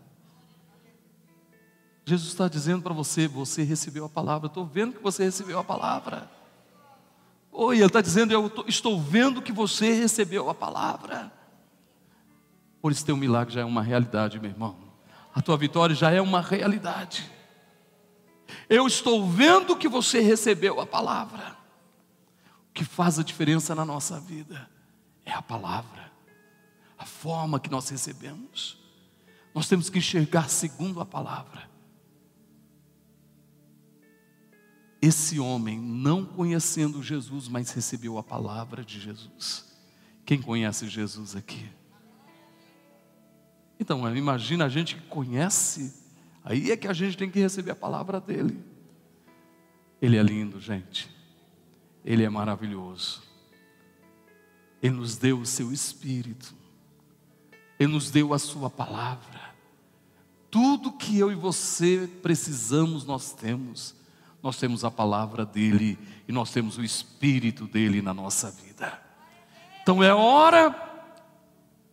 Jesus 2.07 2.31
está 2.31 2.49
dizendo 2.49 2.83
para 2.83 2.95
você: 2.95 3.27
Você 3.29 3.63
recebeu 3.63 4.05
a 4.05 4.09
palavra. 4.09 4.47
Estou 4.47 4.67
vendo 4.67 4.95
que 4.95 5.03
você 5.03 5.25
recebeu 5.25 5.59
a 5.59 5.65
palavra. 5.65 6.31
Oi, 7.51 7.77
ele 7.77 7.87
está 7.87 8.01
dizendo: 8.01 8.33
Eu 8.33 8.51
estou 8.67 9.01
vendo 9.01 9.43
que 9.43 9.53
você 9.53 9.93
recebeu 9.93 10.51
a 10.51 10.55
palavra. 10.55 11.33
Por 12.85 12.93
isso, 12.93 13.03
teu 13.03 13.17
milagre 13.17 13.55
já 13.55 13.63
é 13.63 13.65
uma 13.65 13.83
realidade, 13.83 14.39
meu 14.39 14.51
irmão. 14.51 14.77
A 15.35 15.41
tua 15.41 15.57
vitória 15.57 15.97
já 15.97 16.11
é 16.11 16.21
uma 16.21 16.43
realidade. 16.43 17.33
Eu 18.69 18.87
estou 18.87 19.27
vendo 19.27 19.75
que 19.75 19.89
você 19.89 20.21
recebeu 20.21 20.79
a 20.79 20.85
palavra 20.85 21.57
que 22.75 22.85
faz 22.85 23.19
a 23.19 23.23
diferença 23.23 23.75
na 23.75 23.87
nossa 23.87 24.21
vida 24.21 24.69
é 25.25 25.33
a 25.33 25.41
palavra, 25.41 26.13
a 26.99 27.07
forma 27.07 27.59
que 27.59 27.71
nós 27.71 27.89
recebemos. 27.89 28.77
Nós 29.55 29.67
temos 29.67 29.89
que 29.89 29.97
enxergar 29.97 30.51
segundo 30.51 31.01
a 31.01 31.07
palavra. 31.07 31.67
Esse 35.01 35.41
homem, 35.41 35.81
não 35.81 36.23
conhecendo 36.23 37.03
Jesus, 37.03 37.49
mas 37.49 37.71
recebeu 37.71 38.19
a 38.19 38.23
palavra 38.23 38.85
de 38.85 39.01
Jesus. 39.01 39.75
Quem 40.27 40.43
conhece 40.43 40.87
Jesus 40.87 41.35
aqui? 41.35 41.67
Então, 43.85 44.17
imagina 44.17 44.65
a 44.65 44.69
gente 44.71 44.97
que 44.97 45.03
conhece, 45.09 45.93
aí 46.43 46.71
é 46.71 46.77
que 46.77 46.89
a 46.89 46.95
gente 46.95 47.19
tem 47.19 47.31
que 47.31 47.39
receber 47.39 47.73
a 47.73 47.77
palavra 47.77 48.19
dele. 48.19 48.59
Ele 50.01 50.17
é 50.17 50.23
lindo, 50.23 50.59
gente. 50.59 51.15
Ele 52.03 52.25
é 52.25 52.31
maravilhoso. 52.31 53.23
Ele 54.83 54.95
nos 54.95 55.19
deu 55.19 55.39
o 55.39 55.45
seu 55.45 55.71
Espírito, 55.71 56.55
Ele 57.79 57.93
nos 57.93 58.11
deu 58.11 58.33
a 58.33 58.39
Sua 58.39 58.71
palavra. 58.71 59.55
Tudo 60.51 60.91
que 60.91 61.19
eu 61.19 61.31
e 61.31 61.35
você 61.35 62.09
precisamos, 62.23 63.05
nós 63.05 63.35
temos. 63.35 63.95
Nós 64.43 64.57
temos 64.57 64.83
a 64.83 64.91
palavra 64.91 65.45
dEle 65.45 65.99
e 66.27 66.33
nós 66.33 66.51
temos 66.51 66.79
o 66.79 66.83
Espírito 66.83 67.67
dEle 67.67 68.01
na 68.01 68.15
nossa 68.15 68.51
vida. 68.51 68.99
Então 69.83 70.03
é 70.03 70.15
hora 70.15 70.75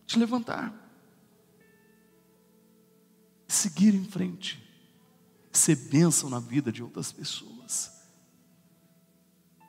de 0.06 0.18
levantar, 0.18 0.81
seguir 3.52 3.94
em 3.94 4.04
frente, 4.04 4.62
ser 5.52 5.76
bênção 5.76 6.30
na 6.30 6.40
vida 6.40 6.72
de 6.72 6.82
outras 6.82 7.12
pessoas. 7.12 7.92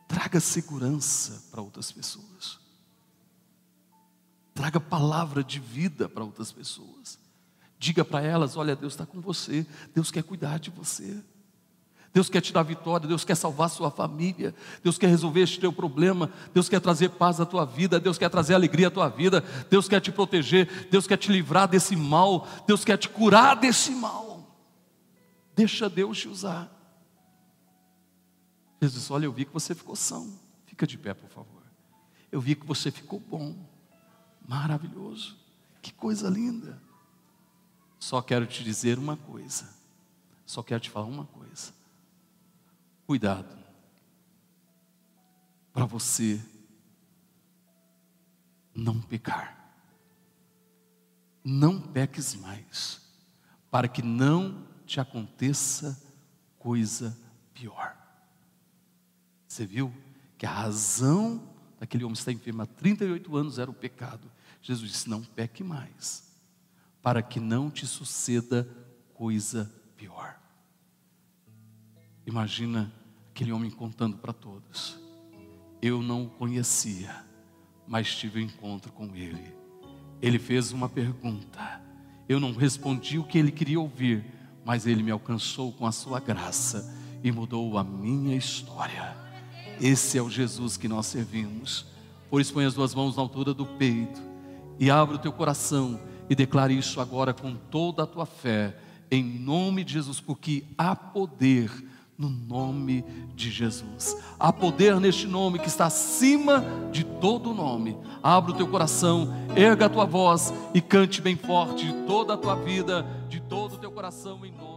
Traga 0.08 0.40
segurança 0.40 1.44
para 1.52 1.62
outras 1.62 1.92
pessoas. 1.92 2.60
Traga 4.54 4.80
palavra 4.80 5.44
de 5.44 5.60
vida 5.60 6.08
para 6.08 6.24
outras 6.24 6.52
pessoas. 6.52 7.20
Diga 7.78 8.06
para 8.06 8.22
elas: 8.22 8.56
olha, 8.56 8.76
Deus 8.76 8.94
está 8.94 9.06
com 9.06 9.20
você, 9.20 9.66
Deus 9.94 10.12
quer 10.12 10.24
cuidar 10.24 10.60
de 10.60 10.70
você. 10.70 11.22
Deus 12.14 12.30
quer 12.30 12.42
te 12.42 12.54
dar 12.54 12.62
vitória, 12.62 13.08
Deus 13.08 13.26
quer 13.26 13.34
salvar 13.36 13.70
sua 13.70 13.90
família, 13.90 14.54
Deus 14.84 15.00
quer 15.00 15.08
resolver 15.08 15.42
este 15.42 15.60
teu 15.60 15.74
problema, 15.74 16.32
Deus 16.54 16.70
quer 16.70 16.80
trazer 16.80 17.10
paz 17.10 17.42
à 17.42 17.46
tua 17.46 17.66
vida, 17.66 18.00
Deus 18.00 18.20
quer 18.20 18.30
trazer 18.30 18.54
alegria 18.54 18.88
à 18.90 18.92
tua 18.92 19.10
vida, 19.10 19.44
Deus 19.68 19.88
quer 19.88 20.00
te 20.00 20.12
proteger, 20.12 20.88
Deus 20.92 21.08
quer 21.08 21.18
te 21.18 21.32
livrar 21.32 21.68
desse 21.68 21.96
mal, 21.96 22.48
Deus 22.68 22.86
quer 22.86 22.98
te 22.98 23.10
curar 23.10 23.56
desse 23.56 23.92
mal. 23.92 24.48
Deixa 25.56 25.90
Deus 25.90 26.20
te 26.20 26.28
usar. 26.28 26.72
Jesus 28.80 29.02
disse: 29.02 29.14
Olha, 29.14 29.26
eu 29.26 29.34
vi 29.34 29.46
que 29.46 29.54
você 29.54 29.74
ficou 29.74 29.96
são. 29.96 30.38
Fica 30.68 30.86
de 30.86 30.98
pé, 30.98 31.16
por 31.16 31.30
favor. 31.30 31.64
Eu 32.32 32.40
vi 32.40 32.54
que 32.54 32.66
você 32.66 32.92
ficou 32.92 33.20
bom. 33.20 33.56
Maravilhoso. 34.48 35.36
Que 35.82 35.92
coisa 35.92 36.30
linda. 36.30 36.80
Só 38.00 38.22
quero 38.22 38.46
te 38.46 38.64
dizer 38.64 39.00
uma 39.00 39.18
coisa. 39.18 39.68
Só 40.46 40.62
quero 40.62 40.80
te 40.80 40.90
falar 40.90 41.06
uma 41.06 41.26
coisa. 41.26 41.74
Cuidado. 43.06 43.58
Para 45.72 45.86
você 45.86 46.42
não 48.74 49.02
pecar. 49.02 49.62
Não 51.44 51.80
peques 51.80 52.36
mais, 52.36 53.02
para 53.70 53.88
que 53.88 54.02
não 54.02 54.66
te 54.86 55.00
aconteça 55.00 56.02
coisa 56.58 57.18
pior. 57.54 57.98
Você 59.46 59.66
viu 59.66 59.94
que 60.38 60.46
a 60.46 60.52
razão 60.52 61.54
daquele 61.80 62.06
homem 62.06 62.14
estar 62.14 62.32
enfermo 62.32 62.62
há 62.62 62.66
38 62.66 63.36
anos 63.36 63.60
era 63.60 63.70
o 63.70 63.74
pecado. 63.74 64.32
Jesus 64.62 64.90
disse: 64.90 65.10
Não 65.10 65.22
peque 65.22 65.64
mais, 65.64 66.24
para 67.02 67.22
que 67.22 67.42
não 67.42 67.70
te 67.70 67.86
suceda 67.86 68.68
coisa 69.14 69.70
pior. 69.98 70.40
Imagina 72.26 72.92
aquele 73.32 73.52
homem 73.52 73.70
contando 73.70 74.18
para 74.18 74.32
todos: 74.32 74.98
Eu 75.82 76.02
não 76.02 76.24
o 76.26 76.30
conhecia, 76.30 77.14
mas 77.88 78.16
tive 78.16 78.40
um 78.40 78.44
encontro 78.44 78.92
com 78.92 79.16
ele. 79.16 79.54
Ele 80.22 80.40
fez 80.40 80.72
uma 80.72 80.88
pergunta, 80.88 81.82
eu 82.30 82.40
não 82.40 82.54
respondi 82.54 83.20
o 83.20 83.26
que 83.26 83.38
ele 83.38 83.52
queria 83.52 83.80
ouvir, 83.80 84.24
mas 84.64 84.88
ele 84.88 85.04
me 85.04 85.12
alcançou 85.12 85.74
com 85.74 85.86
a 85.86 85.92
sua 85.92 86.20
graça 86.20 86.96
e 87.22 87.32
mudou 87.32 87.78
a 87.78 87.84
minha 87.84 88.36
história. 88.36 89.18
Esse 89.82 90.18
é 90.18 90.22
o 90.22 90.30
Jesus 90.30 90.78
que 90.78 90.88
nós 90.88 91.08
servimos. 91.08 91.86
Por 92.30 92.40
isso, 92.40 92.54
põe 92.54 92.66
as 92.66 92.74
duas 92.74 92.96
mãos 92.96 93.18
na 93.18 93.22
altura 93.22 93.54
do 93.54 93.66
peito 93.66 94.22
e 94.80 94.90
abre 94.90 95.16
o 95.16 95.20
teu 95.20 95.32
coração 95.32 96.00
e 96.30 96.36
declare 96.36 96.78
isso 96.78 97.02
agora 97.02 97.34
com 97.34 97.56
toda 97.56 98.04
a 98.04 98.08
tua 98.08 98.26
fé, 98.26 98.78
em 99.12 99.24
nome 99.24 99.84
de 99.84 99.94
Jesus, 99.94 100.20
porque 100.20 100.64
há 100.78 100.96
poder 100.96 101.70
no 102.24 102.30
nome 102.30 103.04
de 103.36 103.52
Jesus. 103.52 104.18
Há 104.40 104.54
poder 104.54 105.00
neste 105.00 105.28
nome 105.28 105.60
que 105.60 105.68
está 105.68 105.86
acima 105.88 106.64
de 106.92 107.04
todo 107.04 107.54
nome. 107.54 107.98
Abra 108.22 108.52
o 108.52 108.56
teu 108.56 108.68
coração, 108.68 109.34
erga 109.56 109.88
a 109.88 109.90
tua 109.90 110.06
voz 110.06 110.54
e 110.74 110.80
cante 110.80 111.22
bem 111.22 111.36
forte 111.36 111.86
de 111.86 111.94
toda 112.08 112.34
a 112.34 112.38
tua 112.38 112.56
vida, 112.56 113.06
de 113.28 113.42
todo 113.42 113.76
o 113.76 113.78
teu 113.78 113.92
coração 113.92 114.46
em 114.46 114.52
nome 114.52 114.73